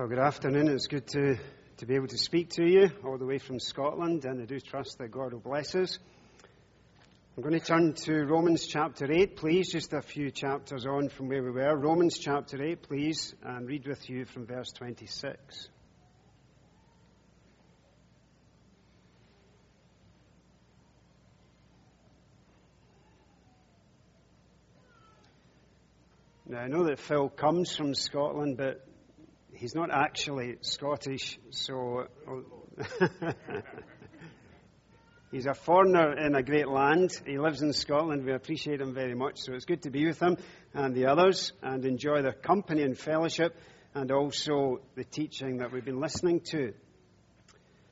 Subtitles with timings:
[0.00, 0.68] Well, good afternoon.
[0.68, 1.36] It's good to,
[1.76, 4.58] to be able to speak to you all the way from Scotland, and I do
[4.58, 5.98] trust that God will bless us.
[7.36, 11.28] I'm going to turn to Romans chapter 8, please, just a few chapters on from
[11.28, 11.76] where we were.
[11.76, 15.68] Romans chapter 8, please, and read with you from verse 26.
[26.46, 28.86] Now, I know that Phil comes from Scotland, but
[29.60, 32.06] he's not actually Scottish, so
[35.30, 37.12] he's a foreigner in a great land.
[37.26, 38.24] He lives in Scotland.
[38.24, 40.38] We appreciate him very much, so it's good to be with him
[40.72, 43.54] and the others and enjoy their company and fellowship
[43.94, 46.72] and also the teaching that we've been listening to.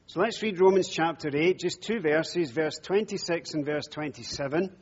[0.07, 4.75] So let's read Romans chapter 8, just two verses, verse 26 and verse 27.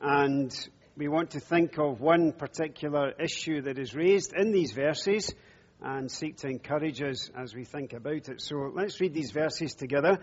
[0.00, 5.34] And we want to think of one particular issue that is raised in these verses
[5.82, 8.40] and seek to encourage us as we think about it.
[8.40, 10.18] So let's read these verses together.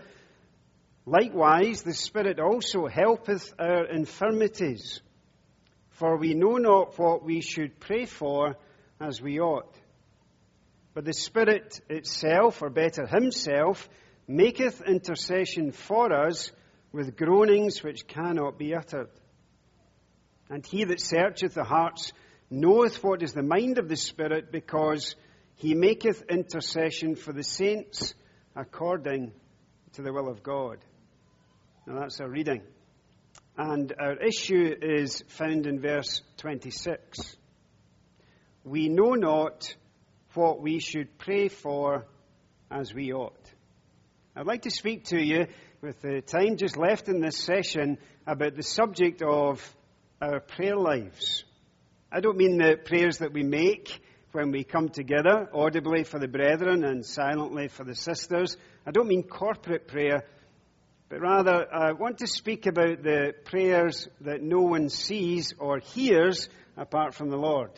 [1.06, 5.00] Likewise, the Spirit also helpeth our infirmities,
[5.90, 8.56] for we know not what we should pray for
[9.00, 9.74] as we ought.
[10.94, 13.88] But the Spirit itself, or better, Himself,
[14.26, 16.50] maketh intercession for us
[16.92, 19.10] with groanings which cannot be uttered.
[20.48, 22.12] And he that searcheth the hearts
[22.50, 25.16] knoweth what is the mind of the Spirit, because
[25.56, 28.14] he maketh intercession for the saints
[28.56, 29.32] according
[29.94, 30.78] to the will of God.
[31.86, 32.62] Now that's our reading.
[33.56, 37.36] And our issue is found in verse 26.
[38.64, 39.74] We know not
[40.34, 42.06] what we should pray for
[42.70, 43.38] as we ought.
[44.34, 45.46] I'd like to speak to you,
[45.80, 49.62] with the time just left in this session, about the subject of
[50.20, 51.44] our prayer lives.
[52.10, 54.00] I don't mean the prayers that we make
[54.34, 58.56] when we come together, audibly for the brethren and silently for the sisters.
[58.84, 60.24] I don't mean corporate prayer,
[61.08, 66.48] but rather I want to speak about the prayers that no one sees or hears
[66.76, 67.70] apart from the Lord.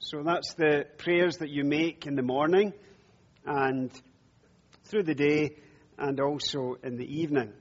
[0.00, 2.74] So that's the prayers that you make in the morning
[3.46, 3.90] and
[4.84, 5.56] through the day
[5.96, 7.52] and also in the evening.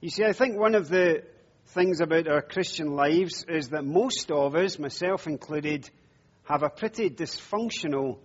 [0.00, 1.22] You see, I think one of the
[1.68, 5.88] things about our Christian lives is that most of us, myself included,
[6.46, 8.18] have a pretty dysfunctional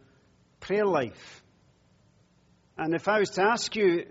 [0.60, 1.44] prayer life.
[2.78, 4.06] And if I was to ask you,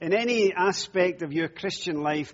[0.00, 2.32] in any aspect of your Christian life,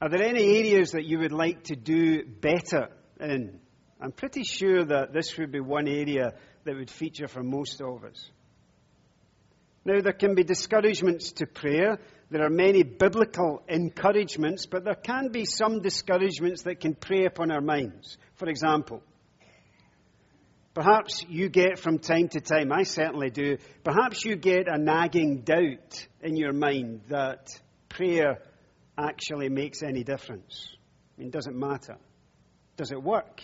[0.00, 2.88] are there any areas that you would like to do better
[3.20, 3.60] in?
[4.00, 6.32] I'm pretty sure that this would be one area
[6.64, 8.30] that would feature for most of us.
[9.84, 11.98] Now, there can be discouragements to prayer.
[12.30, 17.50] There are many biblical encouragements, but there can be some discouragements that can prey upon
[17.50, 18.16] our minds.
[18.36, 19.02] For example,
[20.72, 25.40] Perhaps you get from time to time, I certainly do, perhaps you get a nagging
[25.40, 27.48] doubt in your mind that
[27.88, 28.38] prayer
[28.96, 30.76] actually makes any difference.
[31.16, 31.96] I mean, does it matter?
[32.76, 33.42] Does it work?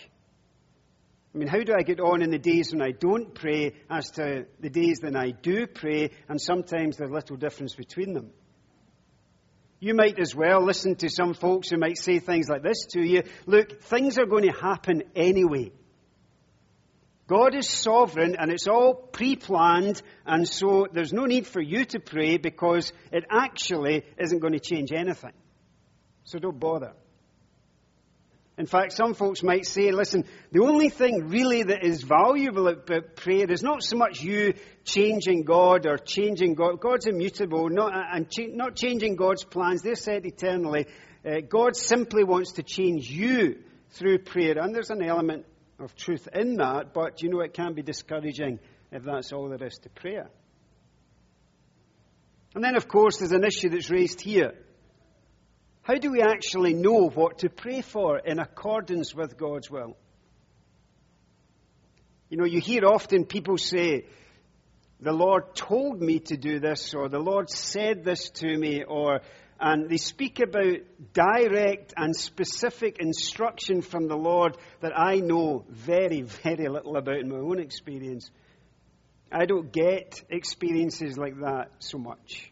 [1.35, 4.09] I mean, how do I get on in the days when I don't pray as
[4.11, 8.31] to the days when I do pray, and sometimes there's little difference between them?
[9.79, 13.01] You might as well listen to some folks who might say things like this to
[13.01, 13.23] you.
[13.45, 15.71] Look, things are going to happen anyway.
[17.27, 21.99] God is sovereign and it's all pre-planned and so there's no need for you to
[21.99, 25.33] pray because it actually isn't going to change anything.
[26.23, 26.93] So don't bother.
[28.57, 33.15] In fact, some folks might say, listen, the only thing really that is valuable about
[33.15, 36.79] prayer is not so much you changing God or changing God.
[36.79, 39.83] God's immutable, not, and cha- not changing God's plans.
[39.83, 40.87] They're set eternally.
[41.23, 43.59] Uh, God simply wants to change you
[43.91, 44.57] through prayer.
[44.57, 45.45] And there's an element
[45.79, 48.59] of truth in that, but you know it can be discouraging
[48.91, 50.29] if that's all there is to prayer.
[52.55, 54.53] And then, of course, there's an issue that's raised here.
[55.83, 59.95] How do we actually know what to pray for in accordance with God's will?
[62.29, 64.05] You know, you hear often people say,
[64.99, 69.21] the Lord told me to do this, or the Lord said this to me, or
[69.59, 70.77] and they speak about
[71.13, 77.29] direct and specific instruction from the Lord that I know very, very little about in
[77.29, 78.29] my own experience.
[79.31, 82.51] I don't get experiences like that so much.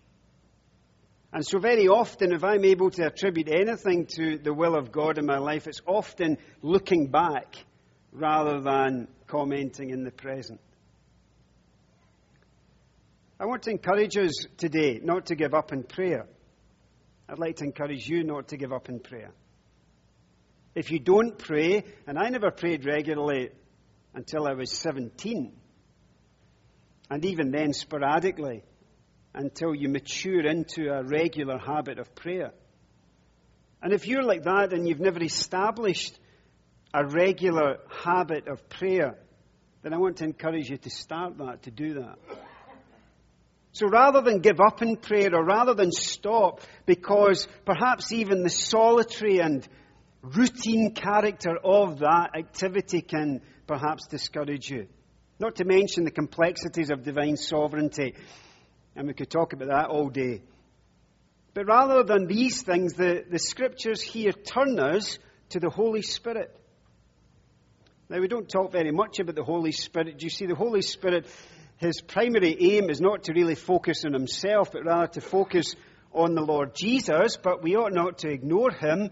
[1.31, 5.17] And so, very often, if I'm able to attribute anything to the will of God
[5.17, 7.55] in my life, it's often looking back
[8.13, 10.61] rather than commenting in the present.
[13.37, 16.25] I want to encourage us today not to give up in prayer.
[17.27, 19.31] I'd like to encourage you not to give up in prayer.
[20.75, 23.49] If you don't pray, and I never prayed regularly
[24.13, 25.53] until I was 17,
[27.09, 28.63] And even then, sporadically,
[29.33, 32.51] until you mature into a regular habit of prayer.
[33.81, 36.17] And if you're like that and you've never established
[36.93, 39.17] a regular habit of prayer,
[39.83, 42.17] then I want to encourage you to start that, to do that.
[43.75, 48.49] So rather than give up in prayer or rather than stop because perhaps even the
[48.49, 49.67] solitary and
[50.21, 54.87] routine character of that activity can perhaps discourage you.
[55.39, 58.15] Not to mention the complexities of divine sovereignty.
[58.95, 60.41] And we could talk about that all day.
[61.53, 65.19] But rather than these things, the, the scriptures here turn us
[65.49, 66.57] to the Holy Spirit.
[68.07, 70.19] Now, we don't talk very much about the Holy Spirit.
[70.19, 71.27] Do you see, the Holy Spirit,
[71.85, 75.75] his primary aim is not to really focus on himself, but rather to focus
[76.13, 77.37] on the Lord Jesus.
[77.37, 79.09] But we ought not to ignore him.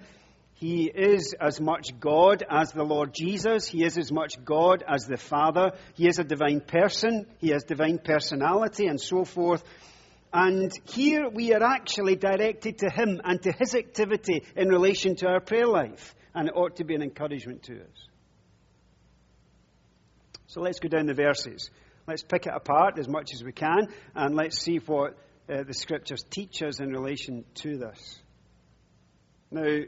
[0.56, 3.68] He is as much God as the Lord Jesus.
[3.68, 5.72] He is as much God as the Father.
[5.96, 7.26] He is a divine person.
[7.40, 9.64] He has divine personality and so forth.
[10.32, 15.28] And here we are actually directed to Him and to His activity in relation to
[15.28, 16.16] our prayer life.
[16.34, 18.08] And it ought to be an encouragement to us.
[20.48, 21.70] So let's go down the verses.
[22.06, 25.18] Let's pick it apart as much as we can, and let's see what
[25.50, 28.20] uh, the scriptures teach us in relation to this.
[29.50, 29.84] Now,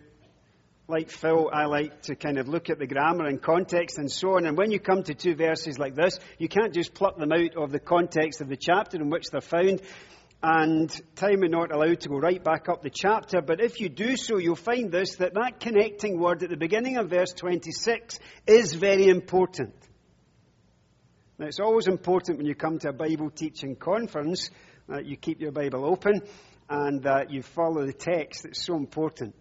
[0.87, 4.35] like Phil, I like to kind of look at the grammar and context and so
[4.35, 4.45] on.
[4.45, 7.57] And when you come to two verses like this, you can't just pluck them out
[7.57, 9.81] of the context of the chapter in which they're found.
[10.43, 13.41] And time is not allowed to go right back up the chapter.
[13.41, 16.97] But if you do so, you'll find this that that connecting word at the beginning
[16.97, 19.73] of verse 26 is very important.
[21.37, 24.49] Now, it's always important when you come to a Bible teaching conference
[24.87, 26.21] that you keep your Bible open
[26.69, 28.45] and that you follow the text.
[28.45, 29.35] It's so important.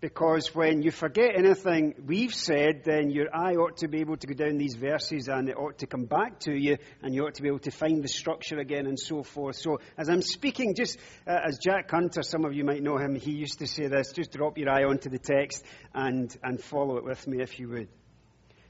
[0.00, 4.26] Because when you forget anything we've said, then your eye ought to be able to
[4.28, 7.34] go down these verses and it ought to come back to you and you ought
[7.34, 9.56] to be able to find the structure again and so forth.
[9.56, 10.96] So, as I'm speaking, just
[11.26, 14.12] uh, as Jack Hunter, some of you might know him, he used to say this
[14.12, 17.68] just drop your eye onto the text and, and follow it with me if you
[17.70, 17.88] would.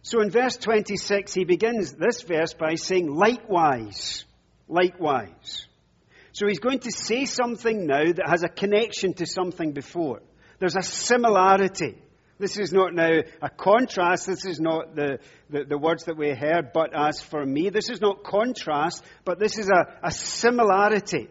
[0.06, 4.25] So in verse 26, he begins this verse by saying, likewise,
[4.69, 5.67] likewise.
[6.31, 10.23] So he's going to say something now that has a connection to something before.
[10.61, 12.00] There's a similarity.
[12.38, 14.29] This is not now a contrast.
[14.29, 15.19] This is not the,
[15.50, 17.70] the, the, words that we heard, but as for me.
[17.70, 21.26] This is not contrast, but this is a, a similarity.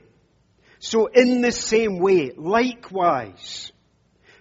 [0.79, 3.71] So in the same way, likewise.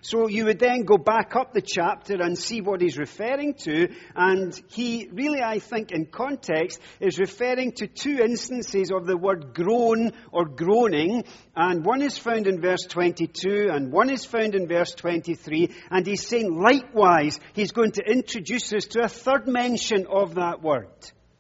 [0.04, 3.88] So you would then go back up the chapter and see what he's referring to.
[4.14, 9.54] And he really, I think, in context, is referring to two instances of the word
[9.54, 11.24] groan or groaning.
[11.56, 15.70] And one is found in verse 22 and one is found in verse 23.
[15.90, 20.62] And he's saying, likewise, he's going to introduce us to a third mention of that
[20.62, 20.90] word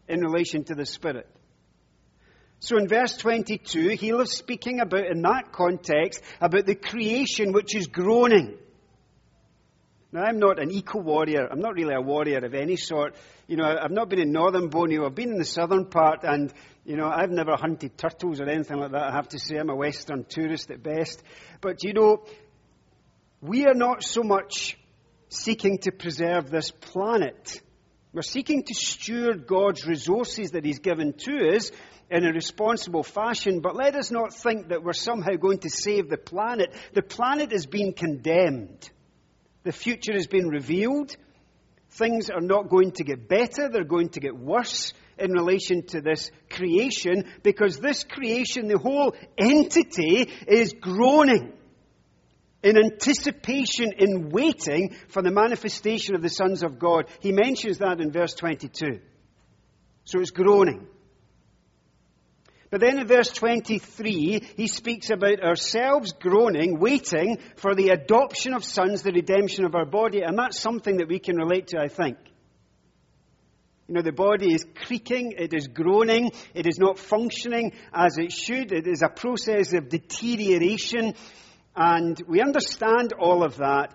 [0.08, 1.28] in relation to the Spirit.
[2.64, 7.76] So in verse 22, he was speaking about, in that context, about the creation which
[7.76, 8.56] is groaning.
[10.12, 11.46] Now, I'm not an eco warrior.
[11.46, 13.16] I'm not really a warrior of any sort.
[13.48, 15.04] You know, I've not been in northern Borneo.
[15.04, 16.54] I've been in the southern part, and,
[16.86, 19.58] you know, I've never hunted turtles or anything like that, I have to say.
[19.58, 21.22] I'm a Western tourist at best.
[21.60, 22.24] But, you know,
[23.42, 24.78] we are not so much
[25.28, 27.60] seeking to preserve this planet.
[28.14, 31.72] We're seeking to steward God's resources that He's given to us
[32.10, 36.08] in a responsible fashion, but let us not think that we're somehow going to save
[36.08, 36.74] the planet.
[36.92, 38.90] The planet is being condemned.
[39.62, 41.16] The future has been revealed.
[41.90, 46.00] Things are not going to get better, they're going to get worse in relation to
[46.00, 51.52] this creation because this creation, the whole entity, is groaning
[52.64, 57.06] in anticipation, in waiting for the manifestation of the sons of God.
[57.20, 59.00] He mentions that in verse 22.
[60.04, 60.88] So it's groaning.
[62.74, 68.64] But then in verse 23, he speaks about ourselves groaning, waiting for the adoption of
[68.64, 70.22] sons, the redemption of our body.
[70.22, 72.18] And that's something that we can relate to, I think.
[73.86, 78.32] You know, the body is creaking, it is groaning, it is not functioning as it
[78.32, 81.14] should, it is a process of deterioration.
[81.76, 83.94] And we understand all of that.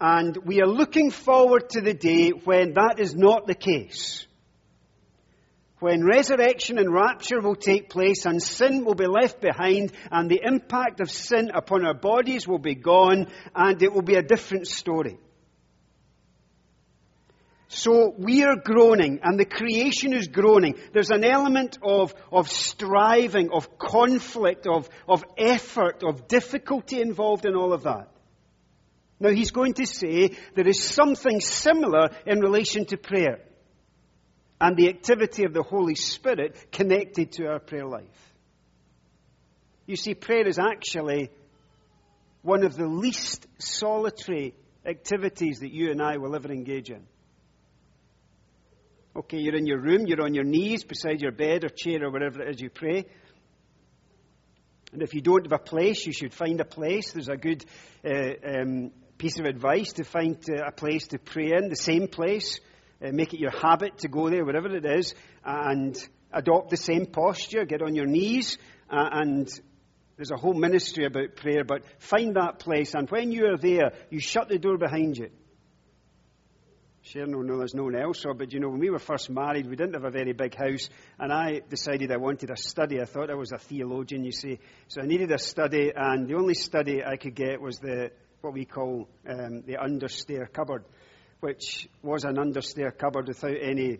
[0.00, 4.28] And we are looking forward to the day when that is not the case
[5.80, 10.40] when resurrection and rapture will take place and sin will be left behind and the
[10.44, 14.66] impact of sin upon our bodies will be gone and it will be a different
[14.66, 15.18] story.
[17.72, 20.74] So we are groaning and the creation is groaning.
[20.92, 27.54] There's an element of, of striving, of conflict, of, of effort, of difficulty involved in
[27.54, 28.08] all of that.
[29.20, 33.38] Now he's going to say there is something similar in relation to prayer.
[34.60, 38.04] And the activity of the Holy Spirit connected to our prayer life.
[39.86, 41.30] You see, prayer is actually
[42.42, 47.06] one of the least solitary activities that you and I will ever engage in.
[49.16, 52.10] Okay, you're in your room, you're on your knees beside your bed or chair or
[52.10, 53.06] wherever it is you pray.
[54.92, 57.12] And if you don't have a place, you should find a place.
[57.12, 57.64] There's a good
[58.04, 62.08] uh, um, piece of advice to find uh, a place to pray in, the same
[62.08, 62.60] place.
[63.02, 65.14] Uh, make it your habit to go there, wherever it is,
[65.44, 65.96] and
[66.32, 67.64] adopt the same posture.
[67.64, 68.58] Get on your knees,
[68.90, 69.48] uh, and
[70.16, 73.92] there's a whole ministry about prayer, but find that place, and when you are there,
[74.10, 75.30] you shut the door behind you.
[77.02, 79.66] Sharon will know there's no one else, but you know, when we were first married,
[79.66, 83.00] we didn't have a very big house, and I decided I wanted a study.
[83.00, 84.58] I thought I was a theologian, you see.
[84.88, 88.52] So I needed a study, and the only study I could get was the, what
[88.52, 90.84] we call um, the understair cupboard,
[91.40, 93.98] which was an understair cupboard without any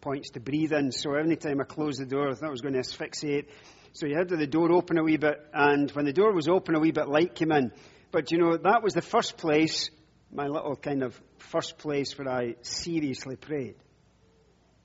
[0.00, 0.92] points to breathe in.
[0.92, 3.50] So every time I closed the door, I thought I was going to asphyxiate.
[3.92, 6.74] So you had the door open a wee bit, and when the door was open,
[6.74, 7.72] a wee bit light came in.
[8.12, 9.90] But you know, that was the first place
[10.32, 13.76] my little kind of first place where I seriously prayed.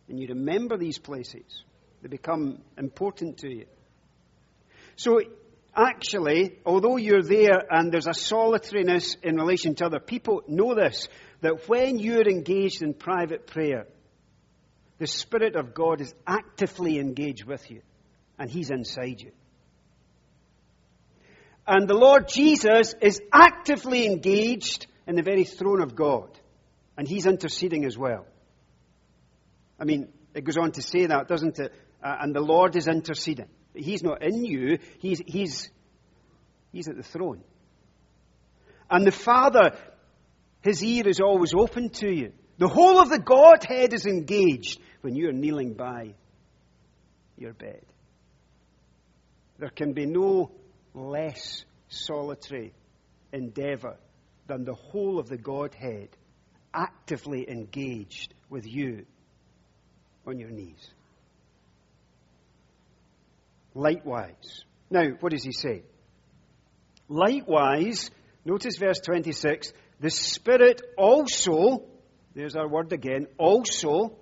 [0.08, 1.64] And you remember these places,
[2.02, 3.66] they become important to you.
[4.96, 5.20] So,
[5.76, 11.08] actually, although you're there and there's a solitariness in relation to other people, know this
[11.42, 13.88] that when you're engaged in private prayer,
[14.98, 17.82] the Spirit of God is actively engaged with you,
[18.40, 19.32] and He's inside you.
[21.68, 26.30] And the Lord Jesus is actively engaged in the very throne of God.
[26.98, 28.26] And he's interceding as well.
[29.80, 31.74] I mean, it goes on to say that, doesn't it?
[32.04, 33.48] Uh, and the Lord is interceding.
[33.74, 35.70] He's not in you, he's, he's,
[36.72, 37.42] he's at the throne.
[38.90, 39.76] And the Father,
[40.66, 42.34] his ear is always open to you.
[42.58, 46.16] The whole of the Godhead is engaged when you are kneeling by
[47.38, 47.86] your bed.
[49.60, 50.52] There can be no
[50.96, 52.74] less solitary
[53.32, 53.98] endeavor
[54.48, 56.10] than the whole of the Godhead
[56.74, 59.06] actively engaged with you
[60.26, 60.90] on your knees.
[63.76, 64.64] Likewise.
[64.90, 65.84] Now, what does he say?
[67.08, 68.10] Likewise,
[68.46, 71.84] notice verse 26, the Spirit also,
[72.34, 74.18] there's our word again, also,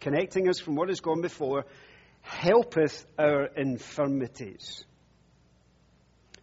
[0.00, 1.64] connecting us from what has gone before,
[2.22, 4.84] helpeth our infirmities.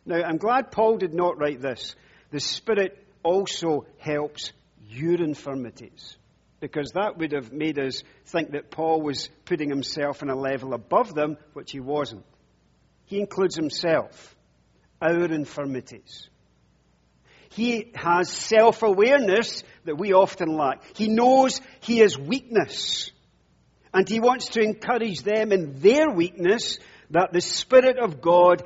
[0.06, 1.96] Now, I'm glad Paul did not write this.
[2.32, 4.52] The Spirit also helps
[4.88, 6.18] your infirmities.
[6.60, 10.74] Because that would have made us think that Paul was putting himself on a level
[10.74, 12.26] above them, which he wasn't.
[13.06, 14.36] He includes himself,
[15.02, 16.30] our infirmities.
[17.50, 20.84] He has self awareness that we often lack.
[20.96, 23.12] He knows he has weakness.
[23.94, 26.80] And he wants to encourage them in their weakness
[27.12, 28.64] that the Spirit of God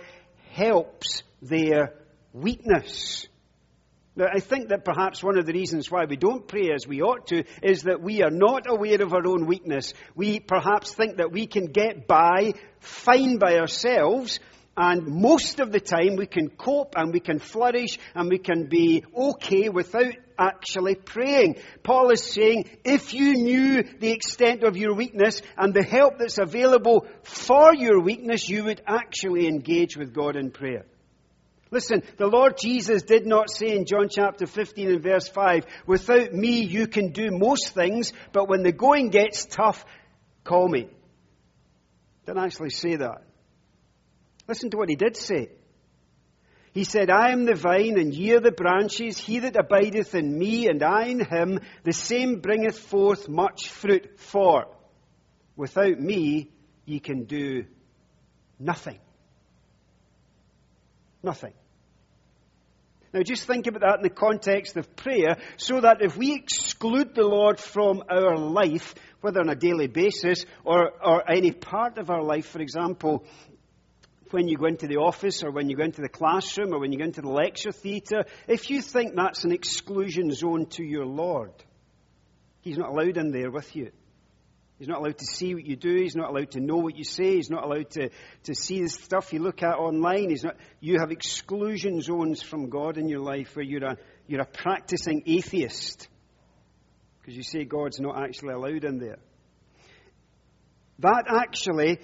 [0.51, 1.93] helps their
[2.33, 3.27] weakness.
[4.15, 7.01] Now, I think that perhaps one of the reasons why we don't pray as we
[7.01, 9.93] ought to is that we are not aware of our own weakness.
[10.15, 14.39] We perhaps think that we can get by fine by ourselves,
[14.79, 18.67] and most of the time we can cope and we can flourish and we can
[18.67, 21.57] be okay without actually praying.
[21.83, 26.37] Paul is saying, if you knew the extent of your weakness and the help that's
[26.37, 30.85] available for your weakness, you would actually engage with God in prayer.
[31.71, 36.33] Listen, the Lord Jesus did not say in John chapter 15 and verse 5, without
[36.33, 39.85] me you can do most things, but when the going gets tough,
[40.45, 40.87] call me.
[42.25, 43.23] Didn't actually say that.
[44.49, 45.51] Listen to what he did say.
[46.73, 49.15] He said, I am the vine, and ye are the branches.
[49.15, 54.19] He that abideth in me, and I in him, the same bringeth forth much fruit.
[54.19, 54.65] For
[55.55, 56.49] without me
[56.85, 57.65] ye can do
[58.57, 58.97] nothing.
[61.21, 61.53] Nothing.
[63.13, 67.13] Now, just think about that in the context of prayer, so that if we exclude
[67.13, 72.09] the Lord from our life, whether on a daily basis or, or any part of
[72.09, 73.25] our life, for example,
[74.31, 76.91] when you go into the office or when you go into the classroom or when
[76.91, 81.05] you go into the lecture theatre, if you think that's an exclusion zone to your
[81.05, 81.53] Lord,
[82.61, 83.91] He's not allowed in there with you.
[84.79, 85.93] He's not allowed to see what you do.
[85.93, 87.35] He's not allowed to know what you say.
[87.35, 88.09] He's not allowed to,
[88.43, 90.29] to see the stuff you look at online.
[90.29, 94.41] He's not, you have exclusion zones from God in your life where you're a, you're
[94.41, 96.07] a practicing atheist
[97.19, 99.19] because you say God's not actually allowed in there.
[100.99, 101.99] That actually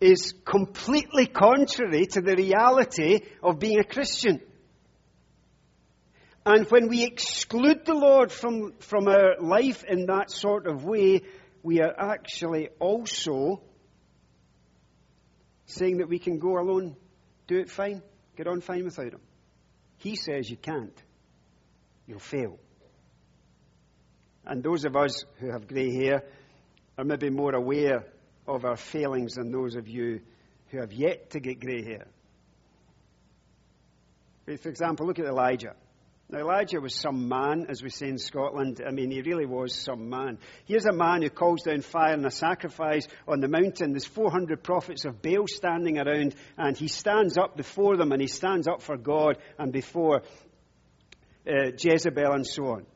[0.00, 4.40] is completely contrary to the reality of being a Christian.
[6.44, 11.22] And when we exclude the Lord from, from our life in that sort of way,
[11.62, 13.62] we are actually also
[15.64, 16.96] saying that we can go alone,
[17.48, 18.02] do it fine,
[18.36, 19.20] get on fine without Him.
[19.96, 21.02] He says you can't.
[22.06, 22.58] You'll fail.
[24.44, 26.22] And those of us who have grey hair
[26.96, 28.06] are maybe more aware
[28.46, 30.20] of our failings than those of you
[30.68, 32.06] who have yet to get grey hair.
[34.58, 35.74] For example, look at Elijah.
[36.28, 38.82] Now, Elijah was some man, as we say in Scotland.
[38.84, 40.38] I mean, he really was some man.
[40.64, 43.92] Here's a man who calls down fire and a sacrifice on the mountain.
[43.92, 48.26] There's 400 prophets of Baal standing around, and he stands up before them, and he
[48.26, 50.22] stands up for God and before
[51.48, 52.86] uh, Jezebel and so on.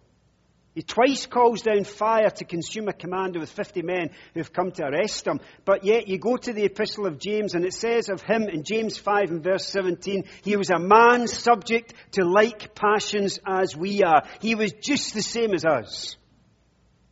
[0.75, 4.85] He twice calls down fire to consume a commander with 50 men who've come to
[4.85, 5.41] arrest him.
[5.65, 8.63] But yet you go to the epistle of James and it says of him in
[8.63, 14.05] James 5 and verse 17, he was a man subject to like passions as we
[14.05, 14.23] are.
[14.41, 16.17] He was just the same as us.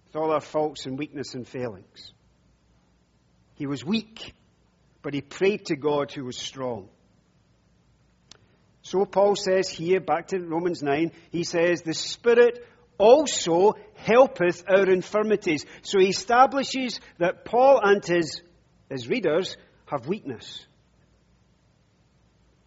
[0.06, 2.12] With all our faults and weakness and failings.
[3.56, 4.34] He was weak,
[5.02, 6.88] but he prayed to God who was strong.
[8.82, 12.64] So Paul says here, back to Romans 9, he says, the Spirit
[12.98, 15.64] also helpeth our infirmities.
[15.82, 18.42] So he establishes that Paul and his,
[18.90, 20.66] his readers have weakness.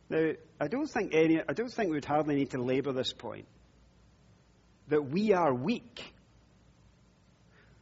[0.09, 3.13] Now, I don't think any, I don't think we would hardly need to labour this
[3.13, 3.47] point.
[4.89, 6.03] That we are weak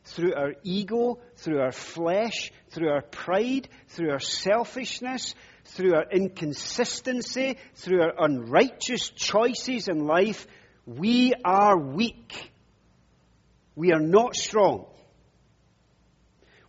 [0.03, 5.33] through our ego, through our flesh, through our pride, through our selfishness,
[5.65, 10.47] through our inconsistency, through our unrighteous choices in life,
[10.97, 12.51] we are weak.
[13.75, 14.87] We are not strong.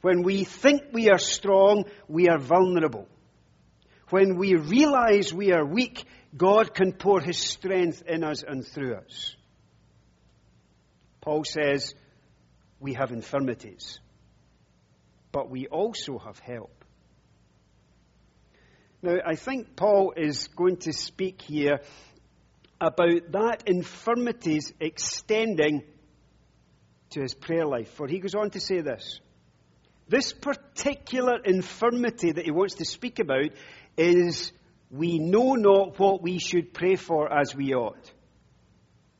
[0.02, 3.08] When we think we are strong, we are vulnerable.
[4.10, 6.04] When we realize we are weak,
[6.36, 9.36] God can pour His strength in us and through us.
[11.22, 11.94] Paul says,
[12.78, 14.00] we have infirmities,
[15.32, 16.84] but we also have help.
[19.02, 21.80] Now, I think Paul is going to speak here
[22.80, 25.82] about that infirmities extending
[27.10, 27.90] to his prayer life.
[27.94, 29.20] For he goes on to say this
[30.08, 33.50] this particular infirmity that he wants to speak about
[33.96, 34.50] is
[34.90, 38.12] we know not what we should pray for as we ought.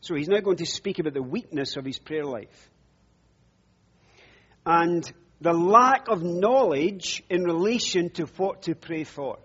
[0.01, 2.71] So he's now going to speak about the weakness of his prayer life.
[4.67, 9.39] And the lack of knowledge in relation to what to pray for.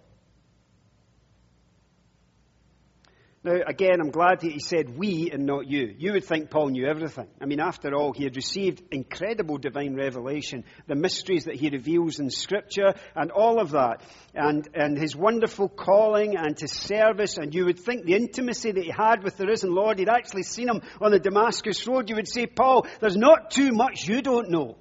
[3.46, 5.94] Now, again, I'm glad that he said we and not you.
[6.00, 7.28] You would think Paul knew everything.
[7.40, 12.20] I mean, after all, he had received incredible divine revelation, the mysteries that he reveals
[12.20, 14.02] in Scripture, and all of that,
[14.34, 18.84] and, and his wonderful calling and his service, and you would think the intimacy that
[18.84, 22.10] he had with the risen Lord, he'd actually seen him on the Damascus Road.
[22.10, 24.76] You would say, Paul, there's not too much you don't know.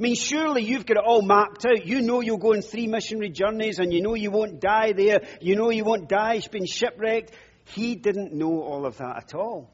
[0.00, 1.84] I mean, surely you've got it all mapped out.
[1.84, 5.20] You know you'll go on three missionary journeys and you know you won't die there.
[5.42, 7.32] You know you won't die being shipwrecked.
[7.74, 9.70] He didn't know all of that at all.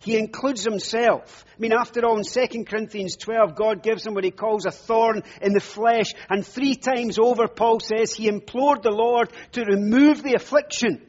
[0.00, 1.44] He includes himself.
[1.46, 4.70] I mean, after all, in 2 Corinthians 12, God gives him what he calls a
[4.70, 6.14] thorn in the flesh.
[6.30, 11.06] And three times over, Paul says, he implored the Lord to remove the affliction.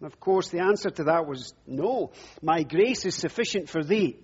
[0.00, 2.10] And of course, the answer to that was no.
[2.42, 4.18] My grace is sufficient for thee.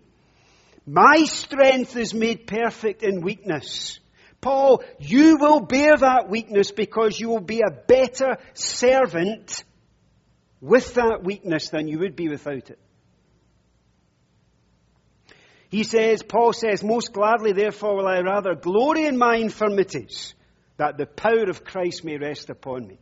[0.84, 4.00] My strength is made perfect in weakness.
[4.40, 9.62] Paul, you will bear that weakness because you will be a better servant
[10.60, 12.78] with that weakness than you would be without it.
[15.70, 20.34] He says, Paul says, most gladly therefore will I rather glory in my infirmities,
[20.78, 22.98] that the power of Christ may rest upon me.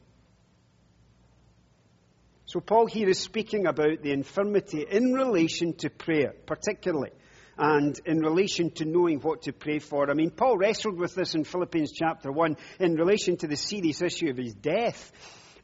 [2.44, 7.10] So Paul here is speaking about the infirmity in relation to prayer, particularly,
[7.56, 10.10] and in relation to knowing what to pray for.
[10.10, 14.00] I mean, Paul wrestled with this in Philippians chapter 1 in relation to the serious
[14.00, 15.10] issue of his death.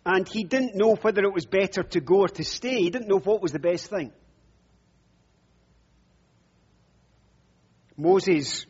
[0.07, 2.83] And he didn't know whether it was better to go or to stay.
[2.83, 4.13] He didn't know what was the best thing.
[7.97, 8.67] Moses,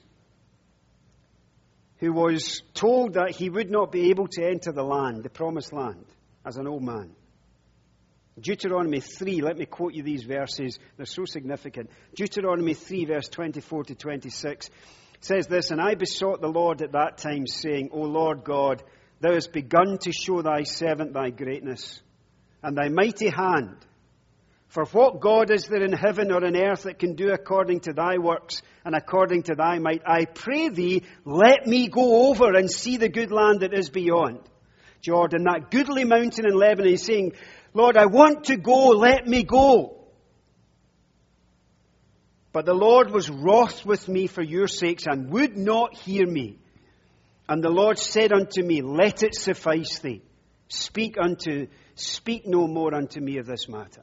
[1.98, 5.72] who was told that he would not be able to enter the land, the promised
[5.72, 6.04] land,
[6.44, 7.10] as an old man.
[8.38, 11.88] Deuteronomy 3, let me quote you these verses, they're so significant.
[12.14, 14.70] Deuteronomy 3, verse 24 to 26
[15.20, 18.82] says this And I besought the Lord at that time, saying, O Lord God,
[19.24, 22.02] Thou hast begun to show thy servant thy greatness
[22.62, 23.78] and thy mighty hand.
[24.68, 27.94] For what God is there in heaven or in earth that can do according to
[27.94, 30.02] thy works and according to thy might?
[30.06, 34.40] I pray thee, let me go over and see the good land that is beyond
[35.00, 36.90] Jordan, that goodly mountain in Lebanon.
[36.90, 37.32] He's saying,
[37.72, 40.04] Lord, I want to go, let me go.
[42.52, 46.58] But the Lord was wroth with me for your sakes and would not hear me.
[47.48, 50.22] And the Lord said unto me, Let it suffice thee.
[50.68, 54.02] Speak unto, speak no more unto me of this matter.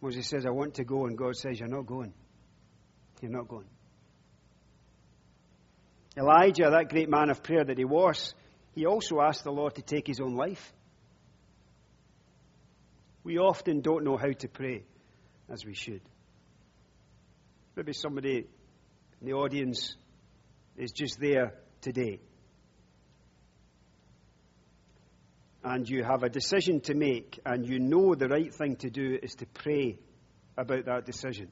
[0.00, 2.12] Moses says, I want to go, and God says, You're not going.
[3.20, 3.66] You're not going.
[6.16, 8.34] Elijah, that great man of prayer that he was,
[8.74, 10.72] he also asked the Lord to take his own life.
[13.24, 14.84] We often don't know how to pray
[15.50, 16.00] as we should.
[17.76, 18.46] Maybe somebody
[19.20, 19.96] in the audience
[20.76, 22.20] is just there today.
[25.64, 29.18] And you have a decision to make, and you know the right thing to do
[29.22, 29.98] is to pray
[30.56, 31.50] about that decision.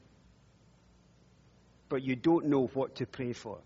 [1.89, 3.59] But you don't know what to pray for.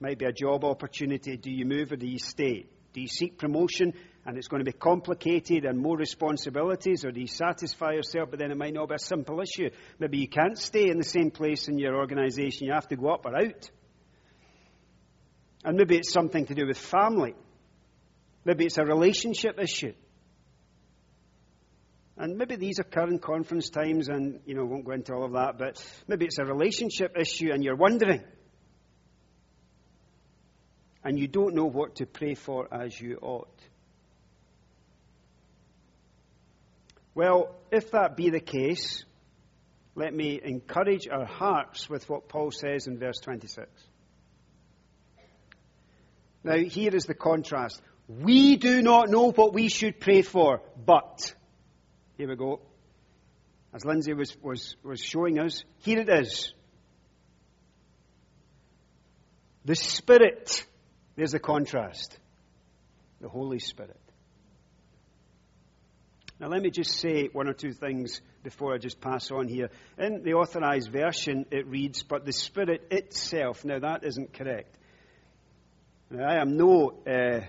[0.00, 1.36] Might be a job opportunity.
[1.36, 2.66] Do you move or do you stay?
[2.92, 3.92] Do you seek promotion
[4.24, 8.38] and it's going to be complicated and more responsibilities, or do you satisfy yourself, but
[8.38, 9.70] then it might not be a simple issue?
[9.98, 13.08] Maybe you can't stay in the same place in your organization, you have to go
[13.08, 13.70] up or out.
[15.64, 17.34] And maybe it's something to do with family.
[18.44, 19.92] Maybe it's a relationship issue.
[22.16, 25.32] And maybe these are current conference times, and you know, won't go into all of
[25.32, 28.24] that, but maybe it's a relationship issue and you're wondering.
[31.04, 33.60] And you don't know what to pray for as you ought.
[37.14, 39.04] Well, if that be the case,
[39.94, 43.68] let me encourage our hearts with what Paul says in verse 26.
[46.48, 47.82] Now, here is the contrast.
[48.08, 51.34] We do not know what we should pray for, but,
[52.16, 52.60] here we go.
[53.74, 56.54] As Lindsay was, was, was showing us, here it is.
[59.66, 60.64] The Spirit,
[61.16, 62.18] there's the contrast.
[63.20, 64.00] The Holy Spirit.
[66.40, 69.68] Now, let me just say one or two things before I just pass on here.
[69.98, 73.66] In the authorized version, it reads, But the Spirit itself.
[73.66, 74.77] Now, that isn't correct.
[76.10, 77.40] Now, I am no, uh,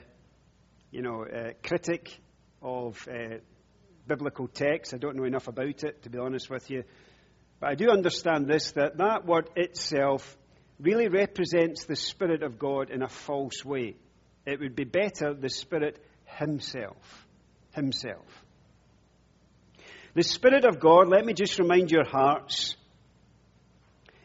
[0.91, 2.19] you know, uh, critic
[2.62, 3.38] of uh,
[4.06, 4.93] biblical text.
[4.93, 6.84] I don't know enough about it, to be honest with you.
[7.62, 10.38] But I do understand this that that word itself
[10.78, 13.95] really represents the Spirit of God in a false way.
[14.45, 17.28] It would be better the Spirit Himself.
[17.72, 18.26] Himself.
[20.15, 22.76] The Spirit of God, let me just remind your hearts,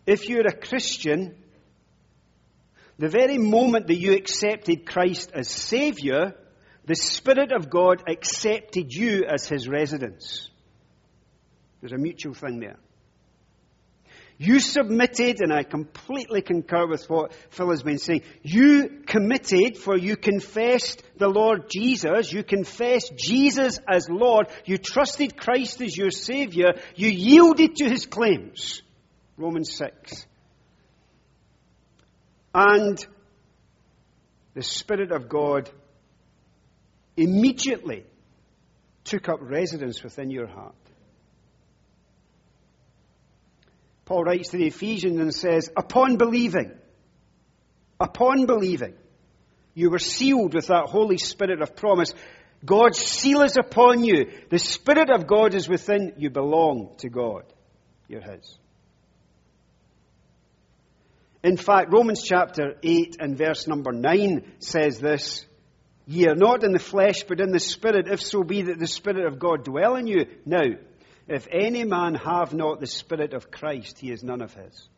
[0.06, 1.36] if you're a Christian,
[2.98, 6.34] the very moment that you accepted Christ as Savior,
[6.86, 10.48] the Spirit of God accepted you as His residence.
[11.80, 12.76] There's a mutual thing there.
[14.36, 18.22] You submitted, and I completely concur with what Phil has been saying.
[18.42, 22.32] You committed, for you confessed the Lord Jesus.
[22.32, 24.48] You confessed Jesus as Lord.
[24.64, 26.72] You trusted Christ as your Savior.
[26.96, 28.82] You yielded to His claims.
[29.36, 30.26] Romans 6.
[32.54, 33.04] And
[34.54, 35.68] the Spirit of God
[37.16, 38.04] immediately
[39.02, 40.74] took up residence within your heart.
[44.04, 46.72] Paul writes to the Ephesians and says, Upon believing,
[47.98, 48.94] upon believing,
[49.74, 52.14] you were sealed with that Holy Spirit of promise.
[52.64, 54.30] God's seal is upon you.
[54.48, 56.30] The Spirit of God is within you.
[56.30, 57.44] Belong to God.
[58.08, 58.58] You're His.
[61.44, 65.44] In fact, Romans chapter 8 and verse number 9 says this
[66.06, 68.86] Ye are not in the flesh, but in the Spirit, if so be that the
[68.86, 70.24] Spirit of God dwell in you.
[70.46, 70.64] Now,
[71.28, 74.88] if any man have not the Spirit of Christ, he is none of his.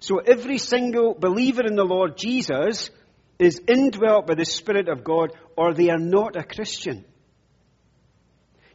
[0.00, 2.90] So every single believer in the Lord Jesus
[3.38, 7.04] is indwelt by the Spirit of God, or they are not a Christian.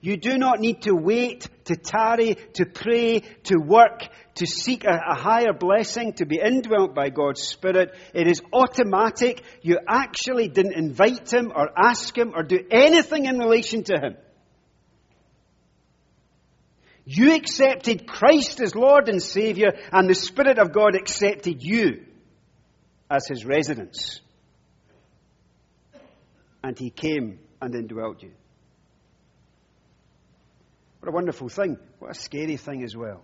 [0.06, 4.92] You do not need to wait, to tarry, to pray, to work, to seek a,
[4.92, 7.96] a, higher blessing, to be indwelt by God's Spirit.
[8.14, 9.42] It is automatic.
[9.64, 14.16] You actually didn't invite Him or ask Him or do anything in relation to Him.
[17.06, 22.06] You accepted Christ as Lord and Savior, and the Spirit of God accepted you
[23.10, 24.22] as His residence.
[26.64, 28.34] And He came and indwelt you.
[31.06, 31.78] What a wonderful thing.
[32.00, 33.22] What a scary thing as well.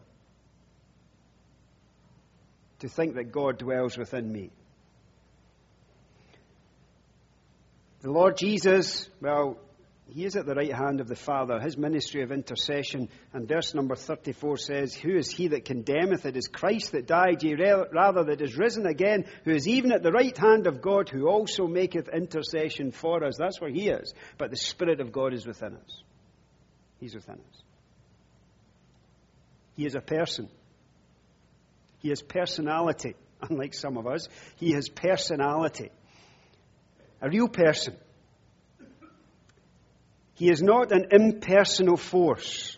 [2.82, 4.52] To think that God dwells within me.
[8.02, 9.58] The Lord Jesus, well,
[10.10, 13.10] he is at the right hand of the Father, his ministry of intercession.
[13.34, 16.28] And verse number 34 says, Who is he that condemneth?
[16.28, 17.44] It is Christ that died,
[17.92, 21.28] rather that is risen again, who is even at the right hand of God, who
[21.28, 23.38] also maketh intercession for us.
[23.40, 24.14] That's where he is.
[24.38, 26.04] But the Spirit of God is within us.
[27.00, 27.64] He's within us.
[29.76, 30.50] He is a person.
[32.00, 34.28] He has personality, unlike some of us.
[34.58, 35.90] He has personality.
[37.22, 37.96] A real person.
[40.34, 42.78] He is not an impersonal force.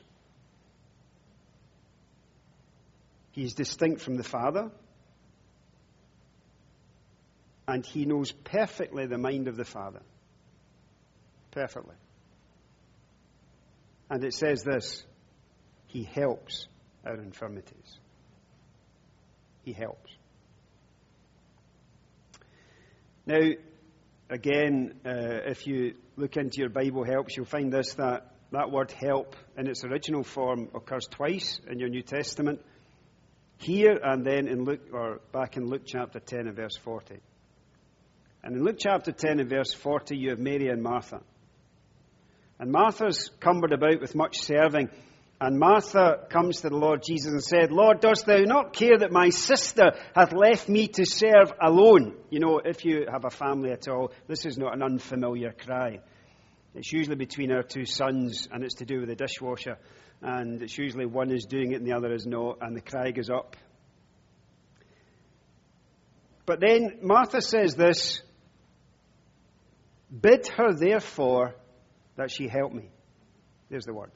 [3.31, 4.69] He is distinct from the Father.
[7.67, 10.01] And he knows perfectly the mind of the Father.
[11.51, 11.95] Perfectly.
[14.09, 15.03] And it says this
[15.87, 16.67] He helps
[17.05, 17.99] our infirmities.
[19.63, 20.11] He helps.
[23.25, 23.39] Now,
[24.29, 28.91] again, uh, if you look into your Bible helps, you'll find this that that word
[28.91, 32.61] help in its original form occurs twice in your New Testament.
[33.57, 37.15] Here and then in Luke, or back in Luke chapter 10 and verse 40.
[38.43, 41.21] And in Luke chapter 10 and verse 40, you have Mary and Martha.
[42.59, 44.89] And Martha's cumbered about with much serving.
[45.43, 49.11] And Martha comes to the Lord Jesus and said, Lord, dost thou not care that
[49.11, 52.15] my sister hath left me to serve alone?
[52.29, 55.99] You know, if you have a family at all, this is not an unfamiliar cry.
[56.73, 59.77] It's usually between our two sons, and it's to do with the dishwasher.
[60.21, 63.11] And it's usually one is doing it and the other is not, and the cry
[63.11, 63.57] goes up.
[66.45, 68.21] But then Martha says this
[70.09, 71.55] Bid her, therefore,
[72.15, 72.91] that she help me.
[73.69, 74.11] There's the word.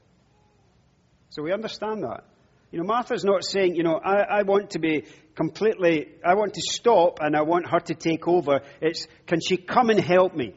[1.38, 2.24] So we understand that.
[2.72, 6.56] You know, Martha's not saying, you know, I, I, want to be completely, I want
[6.56, 8.62] to stop and I want her to take over.
[8.82, 10.56] It's, can she come and help me?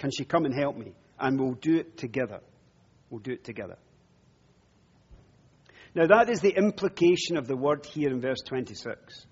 [0.00, 0.94] Can she come and help me?
[1.16, 2.40] And we'll do it together.
[3.08, 3.76] We'll do it together.
[5.94, 9.26] Now, that is the implication of the word here in verse 26.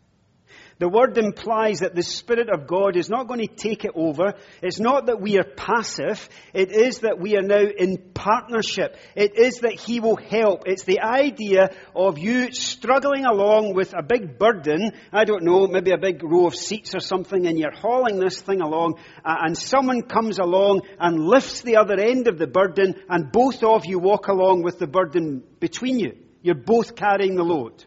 [0.79, 4.35] The word implies that the Spirit of God is not going to take it over.
[4.61, 6.29] It's not that we are passive.
[6.53, 8.97] It is that we are now in partnership.
[9.15, 10.65] It is that He will help.
[10.67, 14.93] It's the idea of you struggling along with a big burden.
[15.13, 18.41] I don't know, maybe a big row of seats or something, and you're hauling this
[18.41, 22.97] thing along, uh, and someone comes along and lifts the other end of the burden,
[23.09, 26.17] and both of you walk along with the burden between you.
[26.43, 27.85] You're both carrying the load.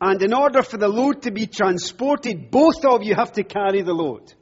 [0.00, 3.82] And in order for the load to be transported, both of you have to carry
[3.82, 4.32] the load.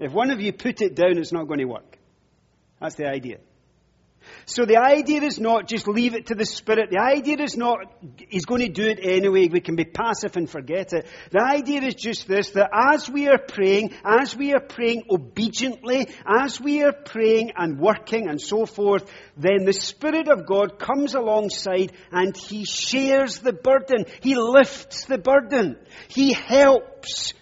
[0.00, 1.98] If one of you put it down, it's not going to work.
[2.80, 3.38] That's the idea.
[4.46, 6.90] So the idea is not just leave it to the Spirit.
[6.90, 7.78] The idea is not
[8.28, 9.48] He's going to do it anyway.
[9.48, 11.06] We can be passive and forget it.
[11.30, 16.08] The idea is just this, that as we are praying, as we are praying obediently,
[16.26, 21.14] as we are praying and working and so forth, then the Spirit of God comes
[21.14, 24.04] alongside and He shares the burden.
[24.20, 25.78] He lifts the burden.
[26.08, 27.32] He helps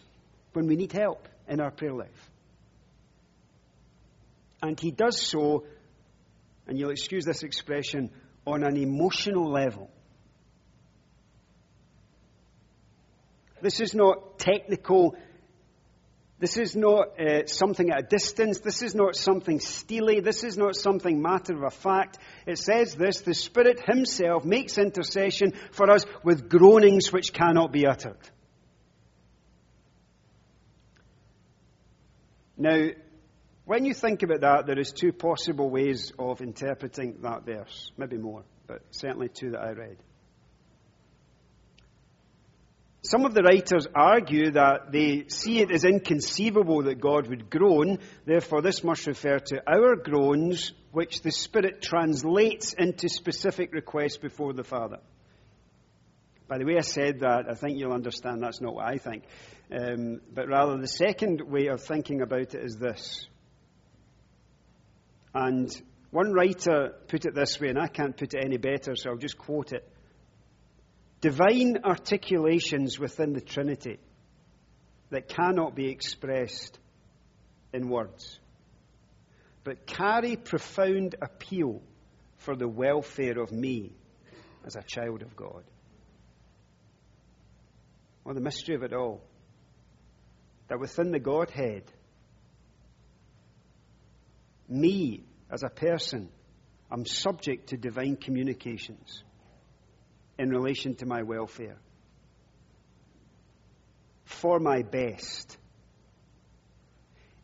[0.53, 2.31] when we need help in our prayer life.
[4.63, 5.65] And He does so
[6.73, 8.09] and you'll excuse this expression,
[8.47, 9.91] on an emotional level.
[13.61, 15.15] This is not technical.
[16.39, 18.61] This is not uh, something at a distance.
[18.61, 20.21] This is not something steely.
[20.21, 22.17] This is not something matter of fact.
[22.47, 27.87] It says this the Spirit Himself makes intercession for us with groanings which cannot be
[27.87, 28.17] uttered.
[32.57, 32.89] Now,
[33.73, 37.91] when you think about that, there is two possible ways of interpreting that verse.
[37.97, 39.97] Maybe more, but certainly two that I read.
[43.01, 47.99] Some of the writers argue that they see it as inconceivable that God would groan,
[48.27, 54.53] therefore, this must refer to our groans, which the Spirit translates into specific requests before
[54.53, 54.99] the Father.
[56.47, 59.25] By the way I said that, I think you'll understand that's not what I think.
[59.75, 63.27] Um, but rather, the second way of thinking about it is this
[65.35, 65.71] and
[66.11, 69.17] one writer put it this way, and I can't put it any better, so I'll
[69.17, 69.89] just quote it.
[71.21, 73.99] Divine articulations within the Trinity
[75.11, 76.79] that cannot be expressed
[77.73, 78.39] in words,
[79.65, 81.81] but carry profound appeal
[82.39, 83.93] for the welfare of me
[84.67, 85.65] as a child of God.
[88.25, 89.23] Well, the mystery of it all.
[90.69, 91.85] That within the Godhead,
[94.73, 96.29] me as a person,
[96.91, 99.23] I'm subject to divine communications
[100.39, 101.77] in relation to my welfare.
[104.25, 105.57] For my best,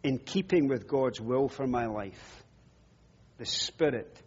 [0.03, 2.45] in keeping with God's will for my life,
[3.37, 4.21] the Spirit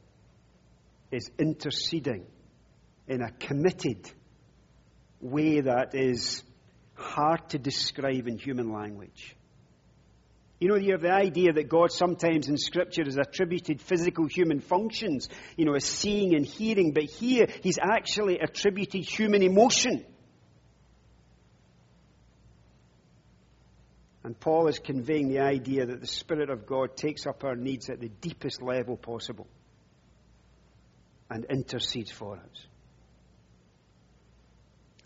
[1.12, 2.26] is interceding
[3.08, 4.10] in a committed
[5.20, 6.44] way that is
[6.96, 9.36] hard to describe in human language.
[10.62, 14.60] You know, you have the idea that God sometimes in Scripture has attributed physical human
[14.60, 20.06] functions, you know, as seeing and hearing, but here he's actually attributed human emotion.
[24.24, 27.89] And Paul is conveying the idea that the Spirit of God takes up our needs
[27.89, 29.47] at the deepest level possible
[31.28, 32.65] and intercedes for us.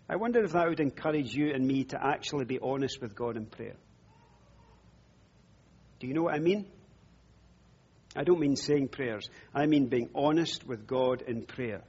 [0.06, 3.38] I wonder if that would encourage you and me to actually be honest with God
[3.38, 3.76] in prayer.
[5.98, 6.66] Do you know what I mean?
[8.14, 9.28] I don't mean saying prayers.
[9.54, 11.82] I mean being honest with God in prayer.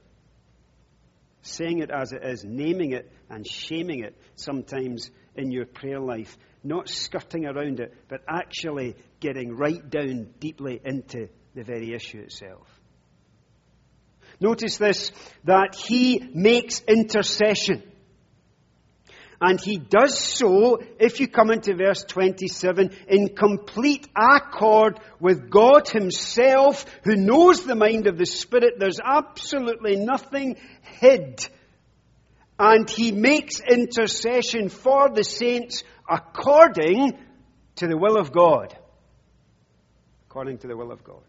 [1.42, 6.36] Saying it as it is, naming it and shaming it sometimes in your prayer life.
[6.62, 12.66] Not skirting around it, but actually getting right down deeply into the very issue itself.
[14.40, 15.12] Notice this,
[15.44, 17.82] that he makes intercession.
[19.40, 25.88] And he does so, if you come into verse 27, in complete accord with God
[25.88, 28.74] himself, who knows the mind of the Spirit.
[28.78, 31.46] There's absolutely nothing hid.
[32.58, 37.16] And he makes intercession for the saints according
[37.76, 38.76] to the will of God.
[40.28, 41.22] According to the will of God.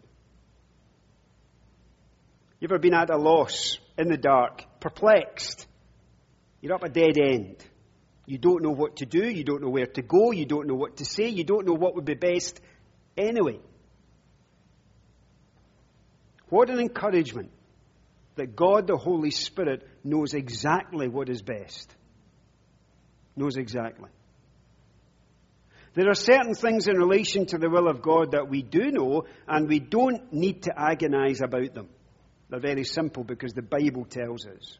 [2.58, 5.66] You ever been at a loss, in the dark, perplexed?
[6.60, 7.64] You're up a dead end.
[8.30, 9.28] You don't know what to do.
[9.28, 10.30] You don't know where to go.
[10.30, 11.30] You don't know what to say.
[11.30, 12.60] You don't know what would be best
[13.16, 13.58] anyway.
[16.48, 17.50] What an encouragement
[18.36, 21.92] that God the Holy Spirit knows exactly what is best.
[23.34, 24.10] Knows exactly.
[25.94, 29.24] There are certain things in relation to the will of God that we do know,
[29.48, 31.88] and we don't need to agonize about them.
[32.48, 34.78] They're very simple because the Bible tells us.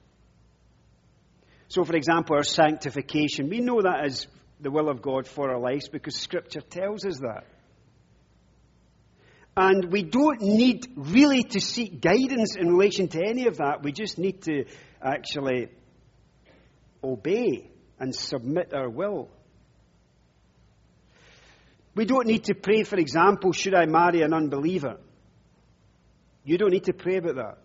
[1.70, 4.26] So, for example, our sanctification, we know that is
[4.58, 7.44] the will of God for our lives because Scripture tells us that.
[9.56, 13.84] And we don't need really to seek guidance in relation to any of that.
[13.84, 14.64] We just need to
[15.00, 15.68] actually
[17.04, 19.28] obey and submit our will.
[21.94, 24.96] We don't need to pray, for example, should I marry an unbeliever?
[26.42, 27.58] You don't need to pray about that.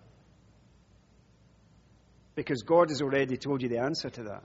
[2.35, 4.43] Because God has already told you the answer to that.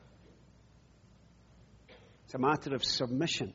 [2.24, 3.52] It's a matter of submission.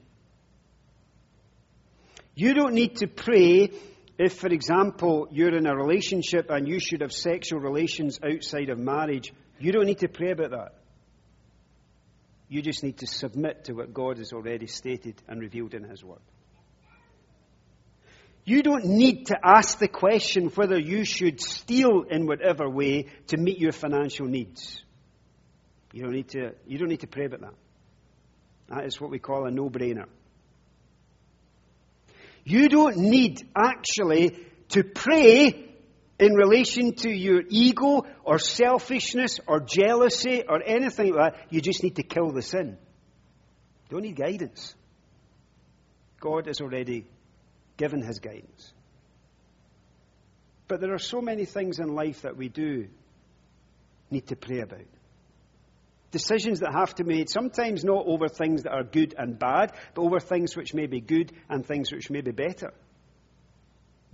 [2.35, 3.71] You don't need to pray
[4.17, 8.77] if, for example, you're in a relationship and you should have sexual relations outside of
[8.77, 9.33] marriage.
[9.59, 10.73] You don't need to pray about that.
[12.49, 16.03] You just need to submit to what God has already stated and revealed in His
[16.03, 16.19] Word.
[18.45, 23.37] You don't need to ask the question whether you should steal in whatever way to
[23.37, 24.83] meet your financial needs.
[25.91, 27.53] You don't need to, you don't need to pray about that.
[28.67, 30.05] That is what we call a no brainer.
[32.43, 34.37] You don't need actually
[34.69, 35.71] to pray
[36.19, 41.45] in relation to your ego or selfishness or jealousy or anything like that.
[41.49, 42.77] You just need to kill the sin.
[43.89, 44.75] You don't need guidance.
[46.19, 47.05] God has already
[47.77, 48.73] given his guidance.
[50.67, 52.87] But there are so many things in life that we do
[54.09, 54.87] need to pray about.
[56.11, 59.73] Decisions that have to be made, sometimes not over things that are good and bad,
[59.93, 62.73] but over things which may be good and things which may be better.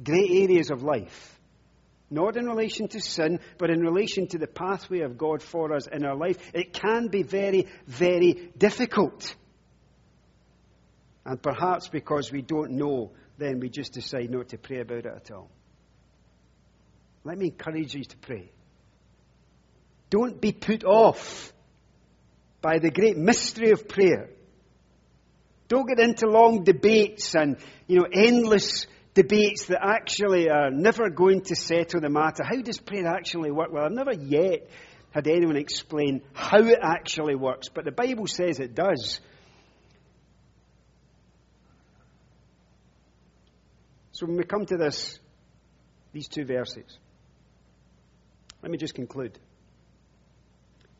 [0.03, 1.39] Great areas of life.
[2.09, 5.87] Not in relation to sin, but in relation to the pathway of God for us
[5.87, 6.37] in our life.
[6.53, 9.33] It can be very, very difficult.
[11.25, 15.13] And perhaps because we don't know then we just decide not to pray about it
[15.15, 15.49] at all.
[17.23, 18.51] Let me encourage you to pray.
[20.09, 21.53] Don't be put off
[22.61, 24.29] by the great mystery of prayer.
[25.67, 31.41] Don't get into long debates and, you know, endless debates that actually are never going
[31.41, 32.43] to settle the matter.
[32.43, 33.71] How does prayer actually work?
[33.71, 34.69] Well, I've never yet
[35.11, 39.19] had anyone explain how it actually works, but the Bible says it does.
[44.21, 45.17] So when we come to this,
[46.13, 46.85] these two verses,
[48.61, 49.39] let me just conclude.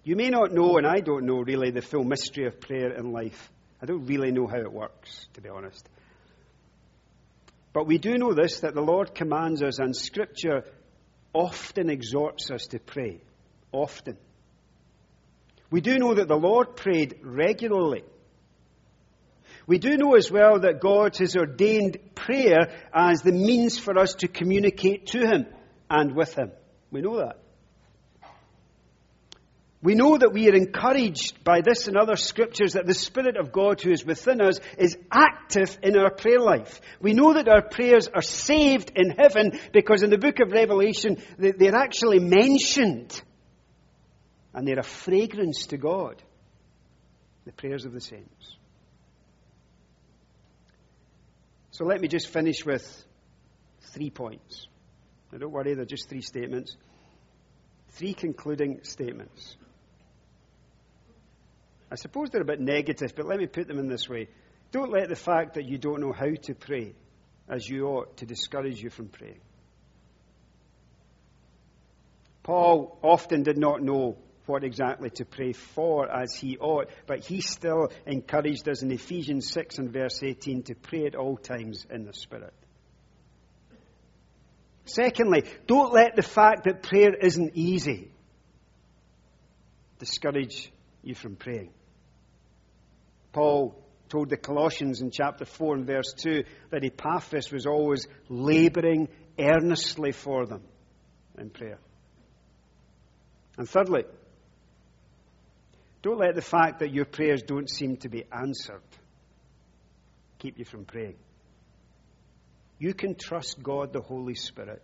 [0.04, 3.12] You may not know, and I don't know really, the full mystery of prayer in
[3.12, 3.52] life.
[3.80, 5.88] I don't really know how it works, to be honest.
[7.74, 10.64] But we do know this that the Lord commands us, and Scripture
[11.32, 13.22] often exhorts us to pray.
[13.72, 14.18] Often.
[15.70, 18.04] We do know that the Lord prayed regularly.
[19.68, 24.16] We do know as well that God has ordained prayer as the means for us
[24.16, 25.46] to communicate to Him
[25.90, 26.52] and with Him.
[26.92, 27.38] We know that.
[29.84, 33.52] We know that we are encouraged by this and other scriptures that the Spirit of
[33.52, 36.82] God who is within us is active in our prayer life.
[37.00, 41.18] We know that our prayers are saved in heaven because in the book of Revelation
[41.40, 43.20] they're actually mentioned.
[44.54, 46.22] And they're a fragrance to God.
[47.46, 48.58] The prayers of the saints.
[51.72, 53.06] So let me just finish with
[53.94, 54.68] three points.
[55.32, 56.76] Now don't worry, they're just three statements.
[57.94, 59.56] Three concluding statements.
[61.90, 64.28] I suppose they're a bit negative, but let me put them in this way.
[64.72, 66.94] Don't let the fact that you don't know how to pray
[67.50, 69.42] as you ought to discourage you from praying.
[72.44, 74.18] Paul often did not know
[74.52, 79.50] what exactly to pray for as he ought, but he still encouraged us in Ephesians
[79.52, 82.54] 6 and verse 18 to pray at all times in the Spirit.
[84.86, 88.12] Secondly, don't let the fact that prayer isn't easy
[90.00, 90.72] discourage
[91.04, 91.72] you from praying.
[93.32, 93.76] Paul
[94.10, 99.08] told the Colossians in chapter 4 and verse 2 that Epaphras was always laboring
[99.40, 100.64] earnestly for them
[101.38, 101.80] in prayer.
[103.58, 104.04] And thirdly,
[106.02, 108.82] don't let the fact that your prayers don't seem to be answered
[110.40, 111.18] keep you from praying.
[112.80, 114.84] You can trust God, the Holy Spirit,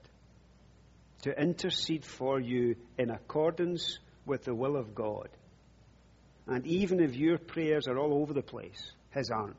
[1.23, 3.97] to intercede for you in accordance
[4.27, 5.29] with the will of God
[6.47, 9.57] and even if your prayers are all over the place, His aren't.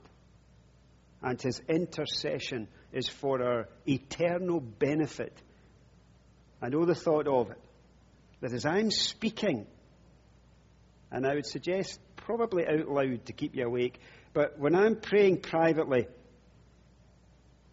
[1.23, 5.37] And His intercession is for our eternal benefit.
[6.63, 7.61] I know the thought of it.
[8.41, 9.67] That as I'm speaking,
[11.11, 14.01] and I would suggest probably out loud to keep you awake,
[14.33, 16.07] but when I'm praying privately,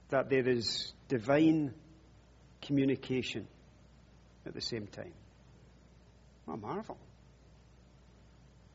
[0.09, 1.73] that there is divine
[2.61, 3.47] communication
[4.45, 5.13] at the same time.
[6.45, 6.97] What a marvel.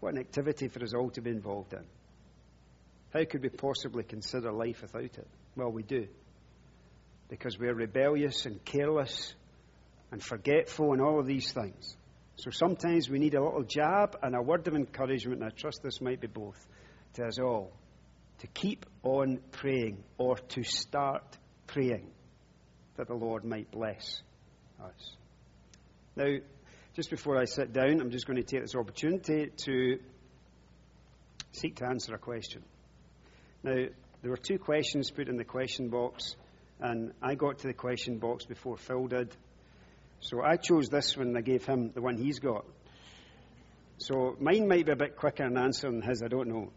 [0.00, 1.84] What an activity for us all to be involved in.
[3.12, 5.28] How could we possibly consider life without it?
[5.56, 6.06] Well, we do.
[7.28, 9.34] Because we're rebellious and careless
[10.10, 11.96] and forgetful and all of these things.
[12.40, 15.82] So sometimes we need a little jab and a word of encouragement, and I trust
[15.82, 16.56] this might be both,
[17.14, 17.70] to us all.
[18.38, 21.36] To keep on praying or to start
[21.66, 22.10] praying
[22.96, 24.22] that the Lord might bless
[24.82, 25.16] us.
[26.16, 26.36] Now,
[26.94, 29.98] just before I sit down, I'm just going to take this opportunity to
[31.52, 32.62] seek to answer a question.
[33.62, 33.84] Now,
[34.22, 36.36] there were two questions put in the question box,
[36.80, 39.36] and I got to the question box before Phil did.
[40.20, 42.64] So I chose this one and I gave him the one he's got.
[43.98, 46.70] So mine might be a bit quicker in answering his, I don't know.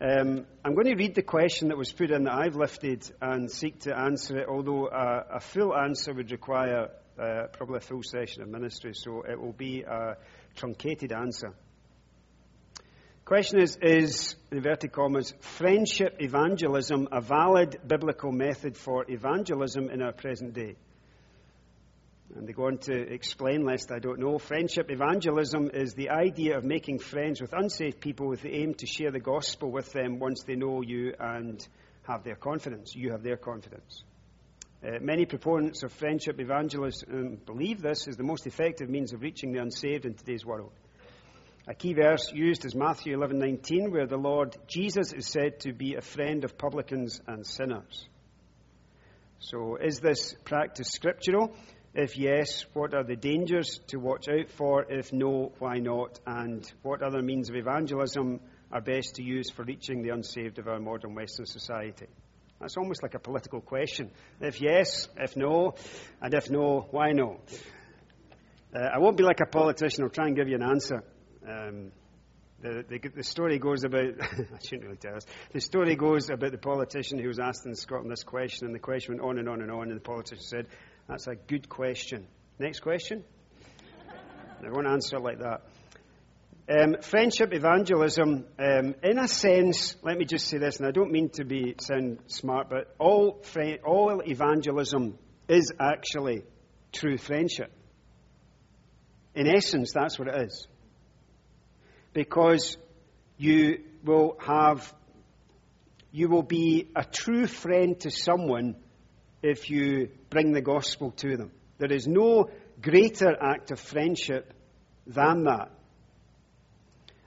[0.00, 3.50] Um, I'm going to read the question that was put in that I've lifted and
[3.50, 8.02] seek to answer it, although a, a full answer would require uh, probably a full
[8.02, 10.16] session of ministry, so it will be a
[10.54, 11.54] truncated answer.
[13.24, 20.12] Question is, is, inverted commas, friendship evangelism a valid biblical method for evangelism in our
[20.12, 20.76] present day?
[22.34, 24.38] And they go on to explain, lest I don't know.
[24.38, 28.86] Friendship evangelism is the idea of making friends with unsaved people with the aim to
[28.86, 31.66] share the gospel with them once they know you and
[32.02, 32.94] have their confidence.
[32.94, 34.02] You have their confidence.
[34.84, 39.52] Uh, many proponents of friendship evangelism believe this is the most effective means of reaching
[39.52, 40.72] the unsaved in today's world.
[41.68, 45.94] A key verse used is Matthew 11:19 where the Lord Jesus is said to be
[45.94, 48.06] a friend of publicans and sinners.
[49.40, 51.56] So is this practice scriptural?
[51.98, 54.84] If yes, what are the dangers to watch out for?
[54.86, 56.20] If no, why not?
[56.26, 58.40] And what other means of evangelism
[58.70, 62.08] are best to use for reaching the unsaved of our modern Western society?
[62.60, 64.10] That's almost like a political question.
[64.42, 65.74] If yes, if no,
[66.20, 67.40] and if no, why no?
[68.74, 70.04] Uh, I won't be like a politician.
[70.04, 71.02] I'll try and give you an answer.
[71.48, 71.92] Um,
[72.60, 76.52] the, the, the, story goes about, I shouldn't really tell us, the story goes about
[76.52, 79.48] the politician who was asked in Scotland this question, and the question went on and
[79.48, 80.66] on and on, and the politician said,
[81.08, 82.26] That's a good question.
[82.58, 83.24] Next question?
[84.64, 85.62] I won't answer like that.
[86.68, 91.12] Um, friendship evangelism, um, in a sense, let me just say this, and I don't
[91.12, 93.40] mean to be sound smart, but all
[93.84, 95.16] all evangelism
[95.48, 96.42] is actually
[96.92, 97.70] true friendship.
[99.36, 100.66] In essence, that's what it is,
[102.12, 102.76] because
[103.36, 104.92] you will have,
[106.10, 108.74] you will be a true friend to someone
[109.46, 111.52] if you bring the gospel to them.
[111.78, 114.52] There is no greater act of friendship
[115.06, 115.70] than that.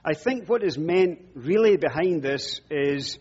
[0.04, 3.18] I think what is meant really behind this is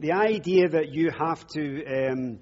[0.00, 2.38] the idea that you have to um,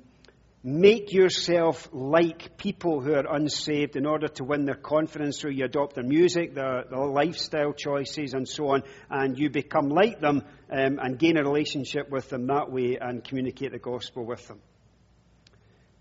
[0.62, 5.64] make yourself like people who are unsaved in order to win their confidence so you
[5.64, 10.42] adopt their music, their, their lifestyle choices, and so on, and you become like them
[10.70, 14.60] um, and gain a relationship with them that way and communicate the gospel with them.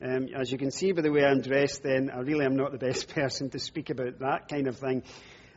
[0.01, 2.71] Um, as you can see by the way I'm dressed, then I really am not
[2.71, 5.03] the best person to speak about that kind of thing.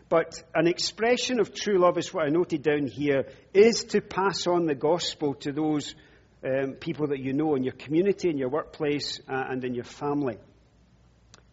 [0.09, 4.47] But an expression of true love is what I noted down here, is to pass
[4.47, 5.95] on the gospel to those
[6.43, 9.85] um, people that you know in your community, in your workplace, uh, and in your
[9.85, 10.39] family.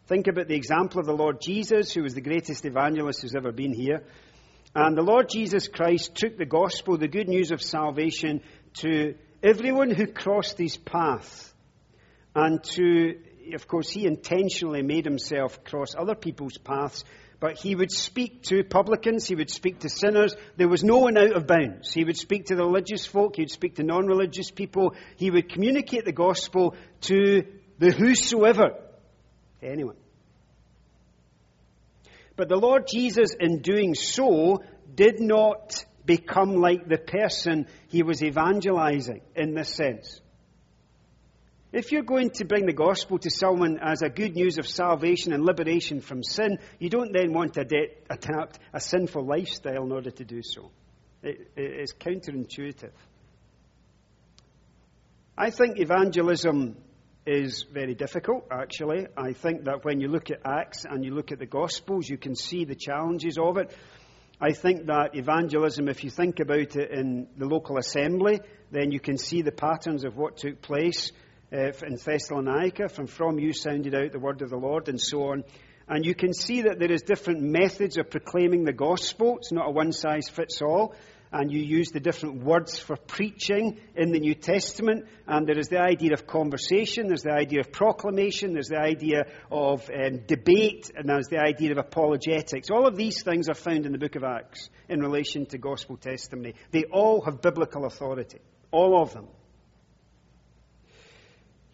[0.07, 3.51] Think about the example of the Lord Jesus, who was the greatest evangelist who's ever
[3.51, 4.03] been here.
[4.75, 8.41] And the Lord Jesus Christ took the gospel, the good news of salvation,
[8.81, 11.54] to everyone who crossed his path.
[12.35, 13.17] And to,
[13.53, 17.03] of course, he intentionally made himself cross other people's paths
[17.39, 20.35] but he would speak to publicans, he would speak to sinners.
[20.55, 21.93] There was no one out of bounds.
[21.93, 24.95] He would speak to the religious folk, he would speak to non religious people.
[25.17, 27.45] He would communicate the gospel to
[27.77, 28.69] the whosoever,
[29.59, 29.97] to anyone.
[32.35, 34.63] But the Lord Jesus, in doing so,
[34.93, 40.19] did not become like the person he was evangelizing in this sense.
[41.75, 45.33] If you're going to bring the gospel to someone as a good news of salvation
[45.33, 47.65] and liberation from sin, you don't then want to
[48.09, 50.71] adapt a sinful lifestyle in order to do so.
[51.21, 52.93] It, it's counterintuitive.
[55.37, 56.77] I think evangelism
[57.27, 59.07] is very difficult, actually.
[59.17, 62.17] I think that when you look at Acts and you look at the Gospels, you
[62.17, 63.75] can see the challenges of it.
[64.39, 68.39] I think that evangelism, if you think about it in the local assembly,
[68.71, 71.11] then you can see the patterns of what took place
[71.53, 75.31] uh, in Thessalonica, from from you sounded out the word of the Lord, and so
[75.31, 75.43] on.
[75.87, 79.37] And you can see that there is different methods of proclaiming the gospel.
[79.37, 80.95] It's not a one size fits all.
[81.31, 85.05] And you use the different words for preaching in the New Testament.
[85.27, 89.25] And there is the idea of conversation, there's the idea of proclamation, there's the idea
[89.51, 92.69] of um, debate, and there's the idea of apologetics.
[92.69, 95.97] All of these things are found in the book of Acts in relation to gospel
[95.97, 96.53] testimony.
[96.71, 98.39] They all have biblical authority.
[98.71, 99.27] All of them.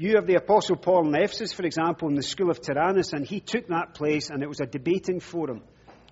[0.01, 3.23] You have the Apostle Paul in Ephesus, for example, in the school of Tyrannus, and
[3.23, 5.61] he took that place and it was a debating forum.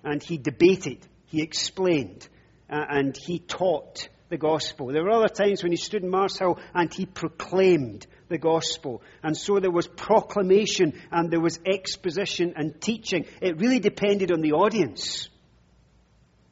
[0.04, 2.28] And he debated, he explained,
[2.70, 4.92] uh, and he taught the gospel.
[4.92, 9.02] There were other times when he stood in Mars Hill and he proclaimed the gospel.
[9.24, 13.26] And so there was proclamation and there was exposition and teaching.
[13.42, 15.29] It really depended on the audience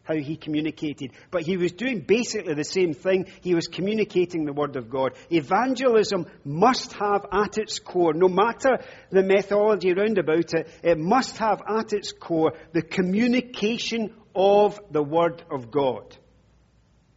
[0.09, 1.13] how he communicated.
[1.31, 3.27] But he was doing basically the same thing.
[3.43, 5.13] He was communicating the Word of God.
[5.31, 8.79] Evangelism must have at its core, no matter
[9.11, 15.03] the methodology around about it, it must have at its core the communication of the
[15.03, 16.17] Word of God.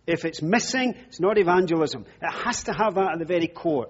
[0.05, 2.05] If it's missing, it's not evangelism.
[2.21, 3.87] It has to have that at the very core.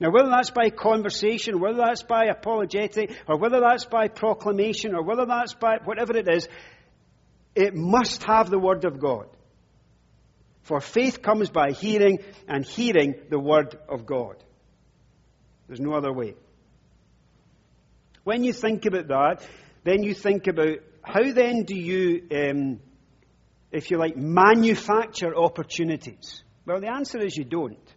[0.00, 5.02] Now, whether that's by conversation, whether that's by apologetic, or whether that's by proclamation, or
[5.02, 6.46] whether that's by whatever it is,
[7.58, 9.26] it must have the Word of God.
[10.62, 14.36] For faith comes by hearing, and hearing the Word of God.
[15.66, 16.34] There's no other way.
[18.22, 19.48] When you think about that,
[19.82, 22.80] then you think about how then do you, um,
[23.72, 26.42] if you like, manufacture opportunities?
[26.64, 27.87] Well, the answer is you don't.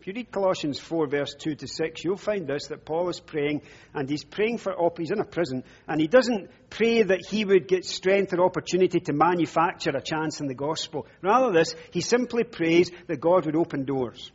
[0.00, 3.20] If you read Colossians 4, verse 2 to 6, you'll find this that Paul is
[3.20, 3.60] praying,
[3.92, 7.68] and he's praying for, he's in a prison, and he doesn't pray that he would
[7.68, 11.06] get strength or opportunity to manufacture a chance in the gospel.
[11.20, 14.32] Rather, this, he simply prays that God would open doors.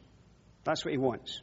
[0.65, 1.41] That's what he wants.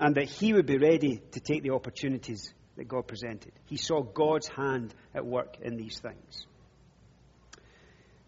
[0.00, 3.52] And that he would be ready to take the opportunities that God presented.
[3.66, 6.46] He saw God's hand at work in these things.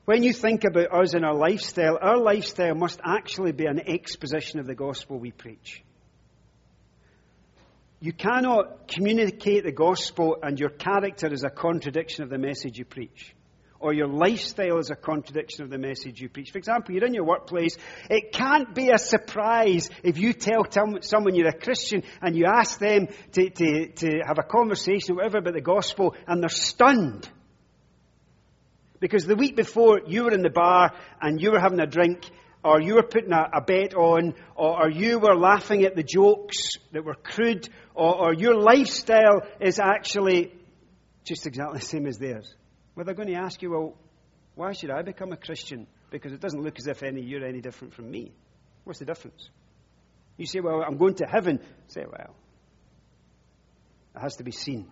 [0.08, 4.58] When you think about us and our lifestyle, our lifestyle must actually be an exposition
[4.58, 5.82] of the gospel we preach.
[8.00, 12.86] You cannot communicate the gospel and your character is a contradiction of the message you
[12.86, 13.34] preach.
[13.80, 16.52] Or your lifestyle is a contradiction of the message you preach.
[16.52, 17.76] For example, you're in your workplace.
[18.08, 22.78] It can't be a surprise if you tell someone you're a Christian and you ask
[22.78, 27.28] them to, to, to have a conversation or whatever about the gospel and they're stunned.
[29.00, 32.28] Because the week before, you were in the bar and you were having a drink,
[32.64, 36.02] or you were putting a, a bet on, or, or, you were laughing at the
[36.02, 40.52] jokes that were crude, or, or your lifestyle is actually
[41.24, 42.52] just exactly the same as theirs.
[42.94, 43.94] Well, they're going to ask you, well,
[44.56, 45.86] why should I become a Christian?
[46.10, 48.32] Because it doesn't look as if any you're any different from me.
[48.82, 49.48] What's the difference?
[50.36, 51.60] You say, well, I'm going to heaven.
[51.88, 52.34] Say, well,
[54.16, 54.90] it has to be seen.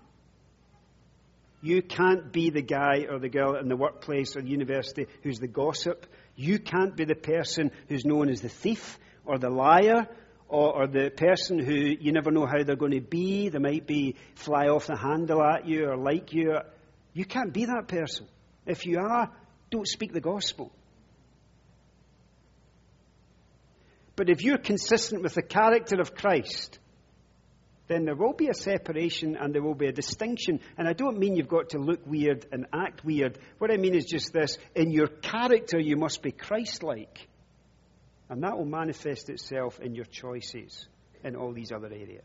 [1.67, 5.41] You can't be the guy or the girl in the workplace or the university who's
[5.41, 6.07] the gossip.
[6.37, 10.07] You can't be the person who's known as the thief or the liar
[10.49, 13.49] or, or, the person who you never know how they're going to be.
[13.49, 16.57] They might be fly off the handle at you or like you.
[17.14, 18.29] You can't be that person.
[18.64, 19.33] If you are,
[19.69, 20.71] don't speak the gospel.
[24.14, 26.79] But if you're consistent with the character of Christ,
[27.89, 30.61] then there will be a separation and there will be a distinction.
[30.76, 33.39] And I don't mean you've got to look weird and act weird.
[33.59, 37.28] What I mean is just this in your character, you must be Christ like.
[38.28, 40.89] And that will manifest itself in your choices
[41.22, 42.24] in all these other areas.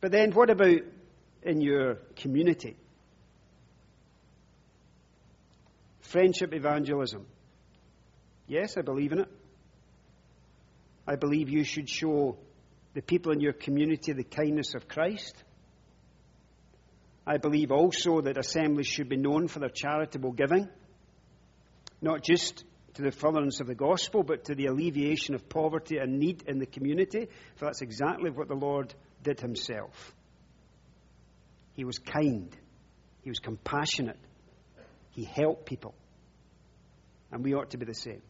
[0.00, 0.82] But then, what about
[1.42, 2.76] in your community?
[6.00, 7.26] Friendship evangelism.
[8.46, 9.28] Yes, I believe in it.
[11.06, 12.36] I believe you should show
[12.96, 15.44] the people in your community the kindness of Christ.
[17.26, 20.66] I believe also that assemblies should be known for their charitable giving,
[22.00, 26.18] not just to the furtherance of the gospel, but to the alleviation of poverty and
[26.18, 30.14] need in the community, for that's exactly what the Lord did himself.
[31.74, 32.48] He was kind,
[33.20, 34.18] he was compassionate,
[35.10, 35.94] he helped people,
[37.30, 38.22] and we ought to be the same.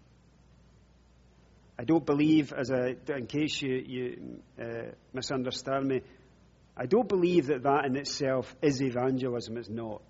[1.79, 6.01] I don't believe, as a, in case you, you uh, misunderstand me,
[6.77, 9.57] I don't believe that that in itself is evangelism.
[9.57, 10.03] It's not.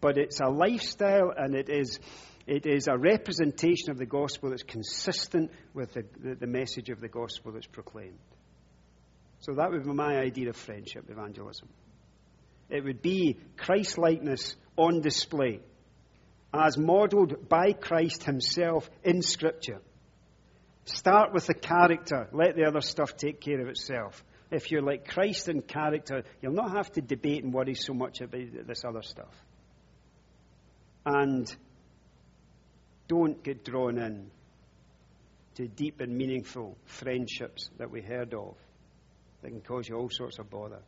[0.00, 1.98] But it's a lifestyle and it is,
[2.46, 7.00] it is a representation of the gospel that's consistent with the, the, the message of
[7.00, 8.18] the gospel that's proclaimed.
[9.40, 11.68] So that would be my idea of friendship evangelism.
[12.68, 15.60] It would be Christ likeness on display
[16.52, 19.80] as modeled by Christ himself in Scripture.
[20.84, 22.28] Start with the character.
[22.32, 24.24] Let the other stuff take care of itself.
[24.50, 28.20] If you're like Christ in character, you'll not have to debate and worry so much
[28.20, 29.34] about this other stuff.
[31.06, 31.54] And
[33.06, 34.30] don't get drawn in
[35.56, 38.56] to deep and meaningful friendships that we heard of
[39.42, 40.82] that can cause you all sorts of bother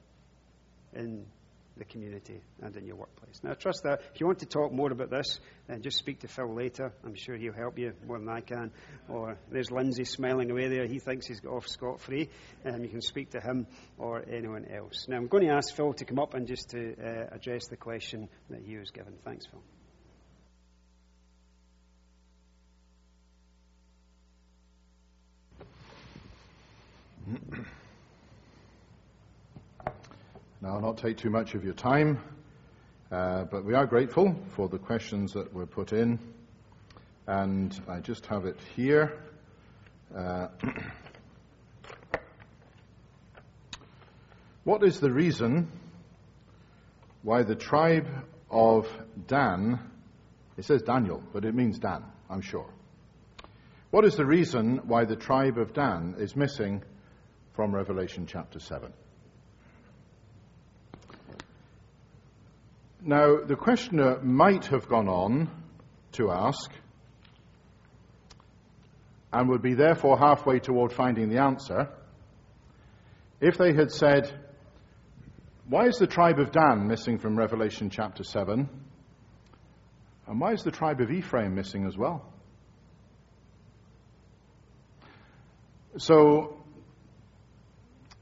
[1.76, 3.40] the community and in your workplace.
[3.42, 6.20] Now, I trust that if you want to talk more about this, then just speak
[6.20, 6.92] to Phil later.
[7.04, 8.70] I'm sure he'll help you more than I can.
[9.08, 10.86] Or there's Lindsay smiling away there.
[10.86, 12.28] He thinks he's got off scot free.
[12.64, 13.66] Um, you can speak to him
[13.98, 15.06] or anyone else.
[15.08, 17.76] Now, I'm going to ask Phil to come up and just to uh, address the
[17.76, 19.14] question that he was given.
[19.24, 19.62] Thanks, Phil.
[30.62, 32.20] Now, I'll not take too much of your time,
[33.10, 36.20] uh, but we are grateful for the questions that were put in.
[37.26, 39.20] And I just have it here.
[40.16, 40.46] Uh,
[44.62, 45.68] what is the reason
[47.24, 48.06] why the tribe
[48.48, 48.86] of
[49.26, 49.80] Dan,
[50.56, 52.70] it says Daniel, but it means Dan, I'm sure.
[53.90, 56.84] What is the reason why the tribe of Dan is missing
[57.56, 58.92] from Revelation chapter 7?
[63.04, 65.50] Now, the questioner might have gone on
[66.12, 66.70] to ask,
[69.32, 71.88] and would be therefore halfway toward finding the answer,
[73.40, 74.32] if they had said,
[75.68, 78.68] Why is the tribe of Dan missing from Revelation chapter 7?
[80.28, 82.32] And why is the tribe of Ephraim missing as well?
[85.96, 86.62] So,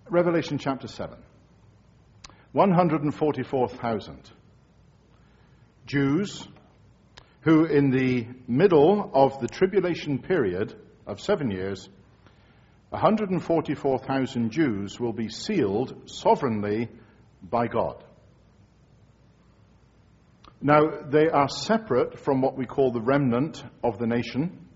[0.09, 1.19] Revelation chapter 7
[2.53, 4.31] 144,000
[5.91, 6.47] Jews
[7.41, 10.73] who, in the middle of the tribulation period
[11.05, 11.89] of seven years,
[12.91, 16.89] 144,000 Jews will be sealed sovereignly
[17.43, 18.05] by God.
[20.63, 24.69] Now, they are separate from what we call the remnant of the nation.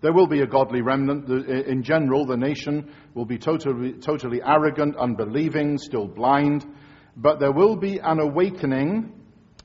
[0.00, 1.28] There will be a godly remnant.
[1.28, 6.64] In general, the nation will be totally, totally arrogant, unbelieving, still blind.
[7.18, 9.19] But there will be an awakening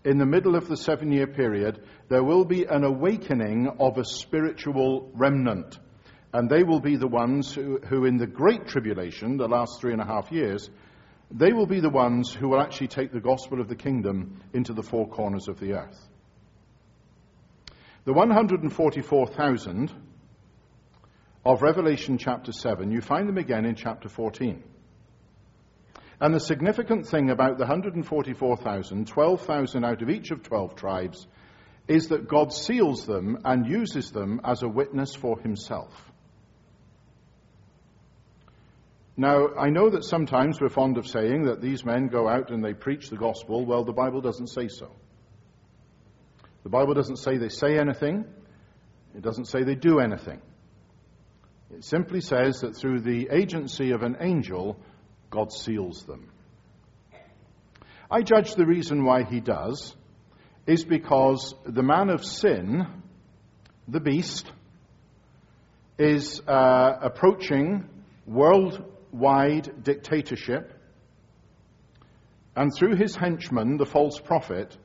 [0.05, 4.05] in the middle of the seven year period, there will be an awakening of a
[4.05, 5.79] spiritual remnant.
[6.31, 9.93] And they will be the ones who, who, in the Great Tribulation, the last three
[9.93, 10.69] and a half years,
[11.31, 14.73] they will be the ones who will actually take the gospel of the kingdom into
[14.73, 16.07] the four corners of the earth.
[18.03, 19.91] The 144,000
[21.43, 24.63] of Revelation chapter 7, you find them again in chapter 14.
[26.19, 31.27] And the significant thing about the 144,000, 12,000 out of each of 12 tribes,
[31.87, 35.93] is that God seals them and uses them as a witness for himself.
[39.17, 42.63] Now, I know that sometimes we're fond of saying that these men go out and
[42.63, 43.65] they preach the gospel.
[43.65, 44.91] Well, the Bible doesn't say so.
[46.63, 48.25] The Bible doesn't say they say anything,
[49.15, 50.41] it doesn't say they do anything.
[51.71, 54.79] It simply says that through the agency of an angel,
[55.29, 56.29] God seals them.
[58.09, 59.95] I judge the reason why he does
[60.67, 62.85] is because the man of sin,
[63.87, 64.51] the beast,
[65.97, 67.87] is uh, approaching
[68.25, 70.73] worldwide dictatorship,
[72.55, 74.75] and through his henchman, the false prophet,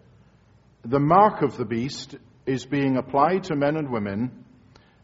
[0.84, 2.16] the mark of the beast
[2.46, 4.44] is being applied to men and women,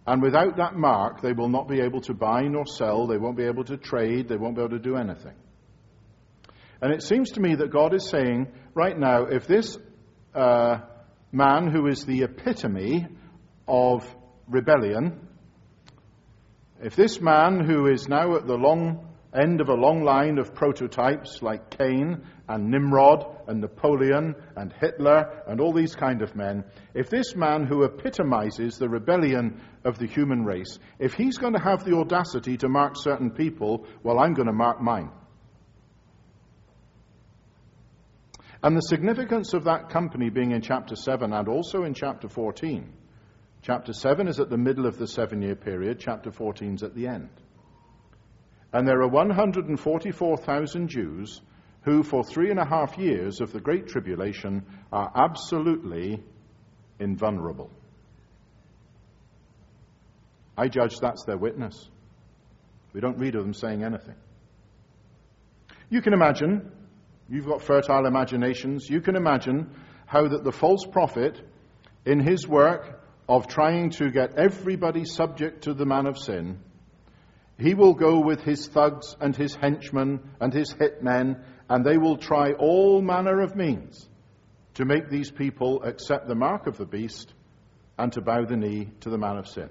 [0.07, 3.37] and without that mark, they will not be able to buy nor sell, they won't
[3.37, 5.35] be able to trade, they won't be able to do anything.
[6.81, 9.77] And it seems to me that God is saying, right now, if this
[10.35, 10.79] uh,
[11.33, 13.07] man who is the epitome
[13.67, 14.05] of
[14.47, 15.27] rebellion,
[16.81, 20.55] if this man who is now at the long end of a long line of
[20.55, 26.65] prototypes like Cain and Nimrod and Napoleon and Hitler and all these kind of men,
[26.95, 31.61] if this man who epitomizes the rebellion of the human race, if he's going to
[31.63, 35.11] have the audacity to mark certain people, well, I'm going to mark mine.
[38.63, 42.93] And the significance of that company being in chapter 7 and also in chapter 14.
[43.63, 46.95] Chapter 7 is at the middle of the seven year period, chapter 14 is at
[46.95, 47.31] the end.
[48.73, 51.41] And there are 144,000 Jews
[51.83, 56.23] who, for three and a half years of the Great Tribulation, are absolutely
[56.99, 57.71] invulnerable.
[60.57, 61.89] I judge that's their witness.
[62.93, 64.15] We don't read of them saying anything.
[65.91, 66.73] You can imagine
[67.29, 68.89] You've got fertile imaginations.
[68.89, 69.71] You can imagine
[70.07, 71.41] how that the false prophet,
[72.05, 76.61] in his work of trying to get everybody subject to the man of sin,
[77.59, 82.17] he will go with his thugs and his henchmen and his hitmen, and they will
[82.17, 84.09] try all manner of means
[84.75, 87.33] to make these people accept the mark of the beast
[87.99, 89.71] and to bow the knee to the man of sin.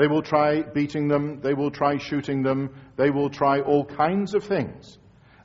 [0.00, 4.32] They will try beating them, they will try shooting them, they will try all kinds
[4.32, 4.96] of things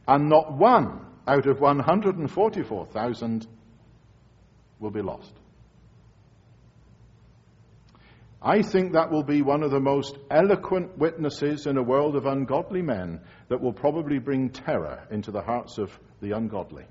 [0.07, 3.47] and not one out of 144,000
[4.79, 5.33] will be lost.
[8.41, 12.25] I think that will be one of the most eloquent witnesses in a world of
[12.25, 16.85] ungodly men that will probably bring terror into the hearts of the ungodly.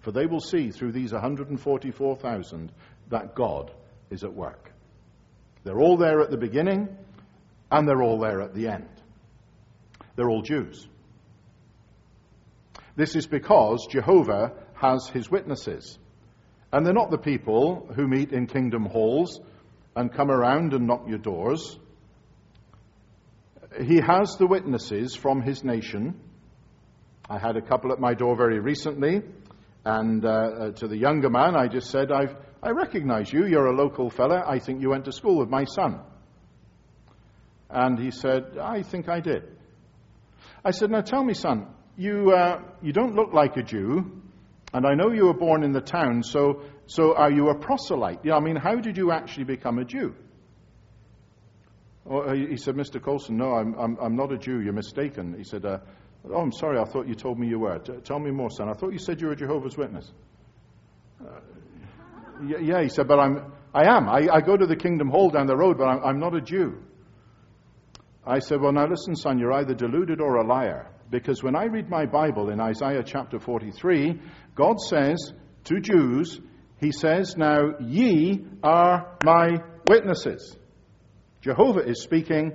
[0.00, 2.72] For they will see through these 144,000
[3.10, 3.72] that God
[4.08, 4.73] is at work.
[5.64, 6.88] They're all there at the beginning,
[7.70, 8.88] and they're all there at the end.
[10.14, 10.86] They're all Jews.
[12.96, 15.98] This is because Jehovah has his witnesses.
[16.72, 19.40] And they're not the people who meet in kingdom halls
[19.96, 21.78] and come around and knock your doors.
[23.82, 26.20] He has the witnesses from his nation.
[27.28, 29.22] I had a couple at my door very recently,
[29.84, 33.44] and uh, uh to the younger man, I just said, I've, I recognize you.
[33.46, 34.42] You're a local fella.
[34.46, 36.00] I think you went to school with my son.
[37.68, 39.44] And he said, I think I did.
[40.64, 41.66] I said, Now tell me, son,
[41.98, 44.22] you, uh, you don't look like a Jew,
[44.72, 48.20] and I know you were born in the town, so, so are you a proselyte?
[48.24, 50.14] Yeah, I mean, how did you actually become a Jew?
[52.08, 53.02] Oh, he said, Mr.
[53.02, 54.60] Colson, no, I'm, I'm, I'm not a Jew.
[54.60, 55.34] You're mistaken.
[55.36, 55.78] He said, uh,
[56.30, 56.78] Oh, I'm sorry.
[56.78, 57.78] I thought you told me you were.
[57.78, 58.70] T- tell me more, son.
[58.70, 60.10] I thought you said you were a Jehovah's Witness.
[62.46, 64.08] Yeah, he said, but I'm, I am.
[64.08, 66.40] I, I go to the Kingdom Hall down the road, but I'm, I'm not a
[66.40, 66.82] Jew.
[68.26, 70.90] I said, Well, now listen, son, you're either deluded or a liar.
[71.10, 74.20] Because when I read my Bible in Isaiah chapter 43,
[74.54, 75.32] God says
[75.64, 76.40] to Jews,
[76.80, 80.56] He says, Now ye are my witnesses.
[81.42, 82.52] Jehovah is speaking.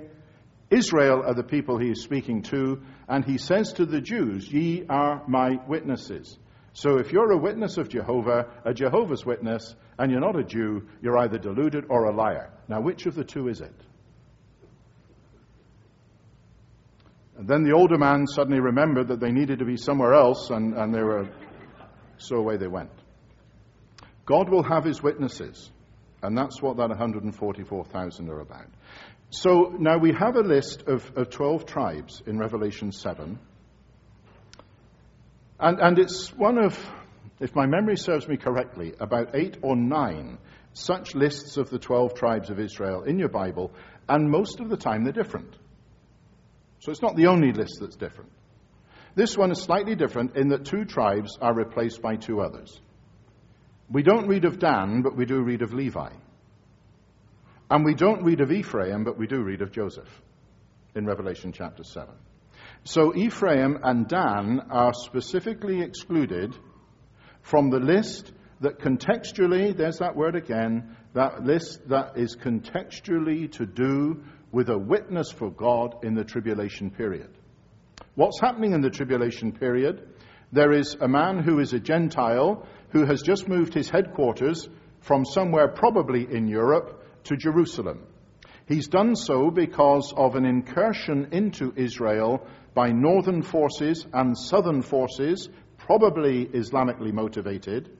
[0.70, 2.82] Israel are the people he is speaking to.
[3.08, 6.38] And he says to the Jews, Ye are my witnesses.
[6.72, 10.88] So if you're a witness of Jehovah, a Jehovah's witness, and you're not a Jew,
[11.02, 12.50] you're either deluded or a liar.
[12.68, 13.74] Now, which of the two is it?
[17.36, 20.74] And then the older man suddenly remembered that they needed to be somewhere else, and,
[20.74, 21.28] and they were,
[22.18, 22.90] so away they went.
[24.26, 25.70] God will have his witnesses,
[26.22, 28.68] and that's what that 144,000 are about.
[29.30, 33.38] So now we have a list of, of 12 tribes in Revelation 7.
[35.60, 36.78] And, and it's one of,
[37.38, 40.38] if my memory serves me correctly, about eight or nine
[40.72, 43.72] such lists of the 12 tribes of Israel in your Bible,
[44.08, 45.54] and most of the time they're different.
[46.78, 48.30] So it's not the only list that's different.
[49.14, 52.80] This one is slightly different in that two tribes are replaced by two others.
[53.90, 56.10] We don't read of Dan, but we do read of Levi.
[57.70, 60.08] And we don't read of Ephraim, but we do read of Joseph
[60.94, 62.14] in Revelation chapter 7.
[62.84, 66.54] So Ephraim and Dan are specifically excluded
[67.42, 73.66] from the list that contextually, there's that word again, that list that is contextually to
[73.66, 74.22] do
[74.52, 77.30] with a witness for God in the tribulation period.
[78.14, 80.08] What's happening in the tribulation period?
[80.52, 84.68] There is a man who is a Gentile who has just moved his headquarters
[85.00, 88.06] from somewhere probably in Europe to Jerusalem.
[88.66, 95.48] He's done so because of an incursion into Israel by northern forces and southern forces,
[95.78, 97.90] probably Islamically motivated.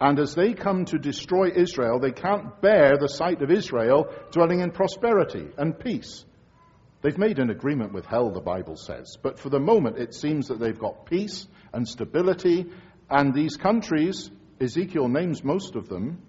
[0.00, 4.60] And as they come to destroy Israel, they can't bear the sight of Israel dwelling
[4.60, 6.24] in prosperity and peace.
[7.02, 9.16] They've made an agreement with hell, the Bible says.
[9.22, 12.66] But for the moment, it seems that they've got peace and stability.
[13.10, 14.30] And these countries,
[14.60, 16.22] Ezekiel names most of them.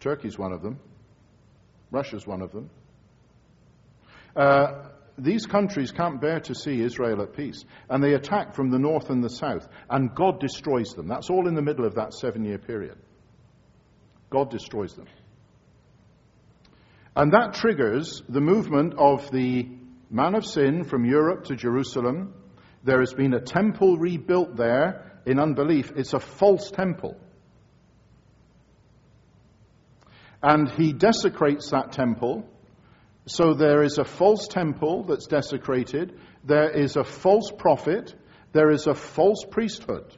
[0.00, 0.80] Turkey's one of them.
[1.90, 2.70] Russia's one of them.
[4.34, 4.89] Uh,
[5.22, 7.64] these countries can't bear to see Israel at peace.
[7.88, 9.68] And they attack from the north and the south.
[9.88, 11.08] And God destroys them.
[11.08, 12.96] That's all in the middle of that seven year period.
[14.30, 15.06] God destroys them.
[17.16, 19.68] And that triggers the movement of the
[20.10, 22.34] man of sin from Europe to Jerusalem.
[22.84, 25.92] There has been a temple rebuilt there in unbelief.
[25.96, 27.16] It's a false temple.
[30.42, 32.48] And he desecrates that temple.
[33.30, 36.18] So there is a false temple that's desecrated.
[36.42, 38.12] There is a false prophet.
[38.50, 40.16] There is a false priesthood.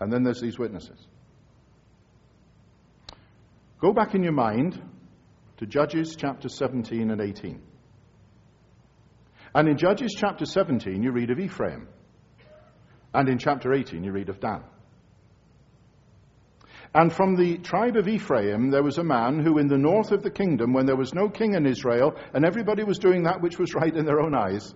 [0.00, 1.06] And then there's these witnesses.
[3.82, 4.80] Go back in your mind
[5.58, 7.60] to Judges chapter 17 and 18.
[9.54, 11.86] And in Judges chapter 17, you read of Ephraim.
[13.12, 14.62] And in chapter 18, you read of Dan.
[16.94, 20.22] And from the tribe of Ephraim, there was a man who, in the north of
[20.22, 23.58] the kingdom, when there was no king in Israel, and everybody was doing that which
[23.58, 24.74] was right in their own eyes,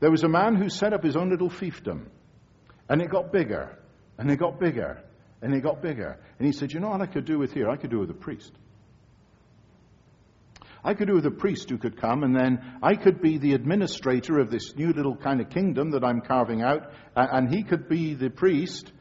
[0.00, 2.06] there was a man who set up his own little fiefdom.
[2.88, 3.78] And it got bigger,
[4.16, 5.02] and it got bigger,
[5.42, 6.18] and it got bigger.
[6.38, 7.68] And he said, You know what I could do with here?
[7.68, 8.52] I could do with a priest.
[10.84, 13.54] I could do with a priest who could come, and then I could be the
[13.54, 17.88] administrator of this new little kind of kingdom that I'm carving out, and he could
[17.88, 18.92] be the priest.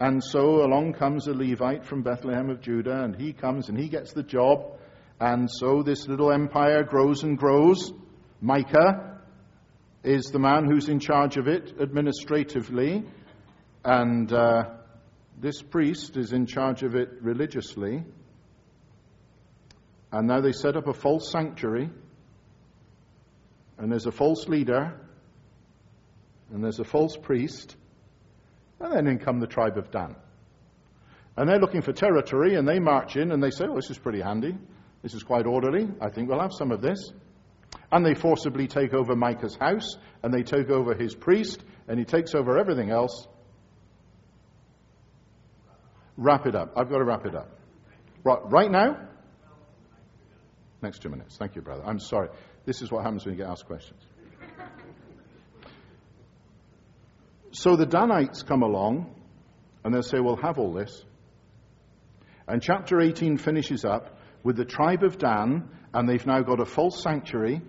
[0.00, 3.88] And so along comes a Levite from Bethlehem of Judah, and he comes and he
[3.88, 4.78] gets the job.
[5.20, 7.92] And so this little empire grows and grows.
[8.40, 9.20] Micah
[10.02, 13.04] is the man who's in charge of it administratively.
[13.84, 14.64] And uh,
[15.40, 18.04] this priest is in charge of it religiously.
[20.10, 21.88] And now they set up a false sanctuary.
[23.78, 25.00] And there's a false leader.
[26.52, 27.76] And there's a false priest.
[28.80, 30.16] And then in come the tribe of Dan.
[31.36, 33.98] And they're looking for territory and they march in and they say, oh, this is
[33.98, 34.56] pretty handy.
[35.02, 35.88] This is quite orderly.
[36.00, 37.12] I think we'll have some of this.
[37.90, 42.04] And they forcibly take over Micah's house and they take over his priest and he
[42.04, 43.26] takes over everything else
[46.16, 46.72] Wrap it up.
[46.76, 47.48] I've got to wrap it up.
[48.22, 49.08] Right, right now?
[50.80, 51.36] Next two minutes.
[51.36, 51.82] Thank you, brother.
[51.84, 52.28] I'm sorry.
[52.64, 54.00] This is what happens when you get asked questions.
[57.54, 59.14] So the Danites come along
[59.84, 61.04] and they'll say, We'll have all this.
[62.46, 66.66] And chapter 18 finishes up with the tribe of Dan, and they've now got a
[66.66, 67.62] false sanctuary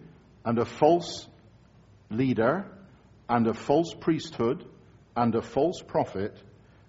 [0.43, 1.27] and a false
[2.09, 2.65] leader
[3.29, 4.65] and a false priesthood
[5.15, 6.35] and a false prophet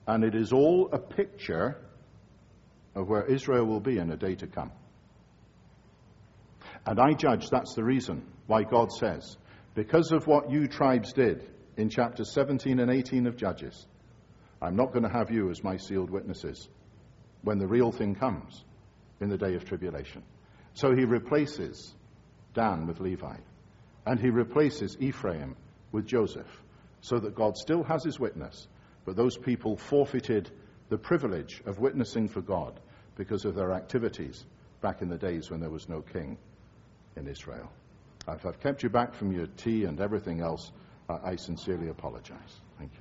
[0.06, 1.76] and it is all a picture
[2.94, 4.70] of where Israel will be in a day to come.
[6.86, 9.36] And I judge that's the reason why God says,
[9.74, 13.86] because of what you tribes did in chapters 17 and 18 of Judges,
[14.60, 16.68] I'm not going to have you as my sealed witnesses
[17.42, 18.64] when the real thing comes
[19.20, 20.22] in the day of tribulation.
[20.74, 21.94] So he replaces
[22.54, 23.36] Dan with Levi,
[24.06, 25.56] and he replaces Ephraim
[25.92, 26.62] with Joseph,
[27.00, 28.66] so that God still has his witness,
[29.04, 30.50] but those people forfeited
[30.88, 32.80] the privilege of witnessing for God
[33.16, 34.44] because of their activities
[34.80, 36.38] back in the days when there was no king
[37.16, 37.70] in Israel.
[38.28, 40.72] If I've kept you back from your tea and everything else,
[41.08, 42.36] I sincerely apologize.
[42.78, 43.00] Thank you.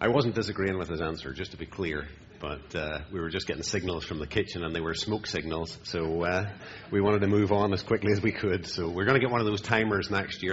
[0.00, 2.08] I wasn't disagreeing with his answer, just to be clear
[2.42, 5.78] but uh, we were just getting signals from the kitchen and they were smoke signals.
[5.84, 6.50] So uh,
[6.90, 8.66] we wanted to move on as quickly as we could.
[8.66, 10.50] So we're going to get one of those timers next year.